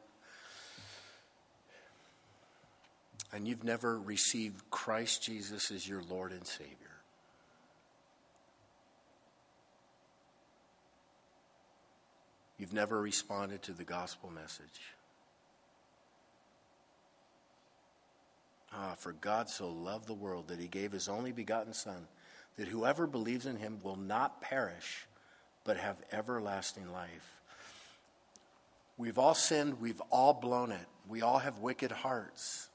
and 3.31 3.47
you've 3.47 3.63
never 3.63 4.01
received 4.01 4.71
Christ 4.71 5.23
Jesus 5.23 5.71
as 5.71 5.87
your 5.87 6.01
Lord 6.09 6.33
and 6.33 6.47
Savior. 6.47 6.77
You've 12.57 12.73
never 12.73 13.03
responded 13.03 13.61
to 13.65 13.73
the 13.73 13.85
gospel 13.85 14.31
message. 14.31 14.81
Ah, 18.73 18.95
for 18.97 19.13
God 19.13 19.51
so 19.51 19.69
loved 19.69 20.07
the 20.07 20.15
world 20.15 20.49
that 20.49 20.59
he 20.59 20.69
gave 20.69 20.91
his 20.91 21.11
only 21.11 21.33
begotten 21.33 21.75
Son, 21.75 22.07
that 22.57 22.69
whoever 22.69 23.07
believes 23.07 23.45
in 23.45 23.57
him 23.57 23.79
will 23.83 23.97
not 23.97 24.41
perish, 24.41 25.07
but 25.65 25.77
have 25.77 25.99
everlasting 26.13 26.91
life. 26.91 27.42
We've 29.03 29.19
all 29.19 29.35
sinned, 29.35 29.81
we've 29.81 30.01
all 30.13 30.33
blown 30.33 30.71
it, 30.71 30.87
we 31.09 31.23
all 31.23 31.39
have 31.39 31.59
wicked 31.59 31.91
hearts. 31.91 32.69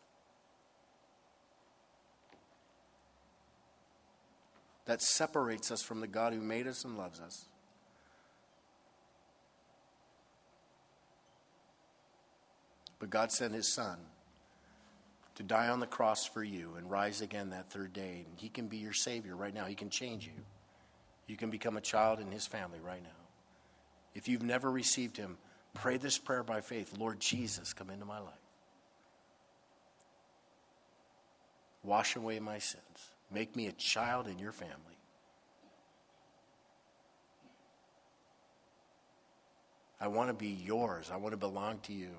That 4.84 5.02
separates 5.02 5.72
us 5.72 5.82
from 5.82 6.02
the 6.02 6.08
God 6.08 6.34
who 6.34 6.42
made 6.42 6.68
us 6.68 6.84
and 6.84 6.98
loves 6.98 7.22
us. 7.22 7.46
But 13.00 13.10
God 13.10 13.32
sent 13.32 13.54
his 13.54 13.74
son 13.74 13.98
to 15.36 15.44
die 15.44 15.70
on 15.70 15.80
the 15.80 15.88
cross 15.88 16.26
for 16.26 16.44
you 16.44 16.74
and 16.78 16.92
rise 16.92 17.22
again 17.22 17.52
that 17.52 17.72
third 17.72 17.94
day. 17.94 18.26
And 18.28 18.38
he 18.38 18.50
can 18.50 18.68
be 18.68 18.78
your 18.78 18.92
Savior 18.92 19.38
right 19.38 19.54
now. 19.54 19.64
He 19.64 19.76
can 19.76 19.90
change 19.90 20.26
you. 20.26 20.44
You 21.26 21.38
can 21.38 21.50
become 21.52 21.78
a 21.78 21.82
child 21.82 22.20
in 22.20 22.32
his 22.32 22.46
family 22.46 22.80
right 22.86 23.02
now. 23.02 23.10
If 24.14 24.28
you've 24.28 24.44
never 24.44 24.70
received 24.70 25.16
him, 25.16 25.38
Pray 25.82 25.98
this 25.98 26.18
prayer 26.18 26.44
by 26.44 26.62
faith 26.62 26.98
Lord 26.98 27.20
Jesus, 27.20 27.74
come 27.74 27.90
into 27.92 28.06
my 28.06 28.20
life. 28.20 28.34
Wash 31.84 32.16
away 32.16 32.40
my 32.40 32.58
sins. 32.58 33.12
Make 33.32 33.56
me 33.56 33.68
a 33.68 33.72
child 33.74 34.28
in 34.28 34.40
your 34.40 34.52
family. 34.52 34.74
I 40.02 40.08
want 40.08 40.30
to 40.30 40.34
be 40.34 40.50
yours. 40.50 41.10
I 41.12 41.18
want 41.18 41.34
to 41.34 41.38
belong 41.38 41.80
to 41.84 41.94
you. 41.94 42.10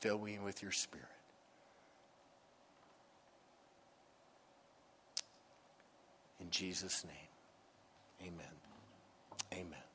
Fill 0.00 0.18
me 0.18 0.38
with 0.42 0.62
your 0.62 0.72
spirit. 0.72 1.06
In 6.40 6.50
Jesus' 6.50 7.04
name, 7.04 8.32
amen. 8.32 8.46
Amen. 9.52 9.89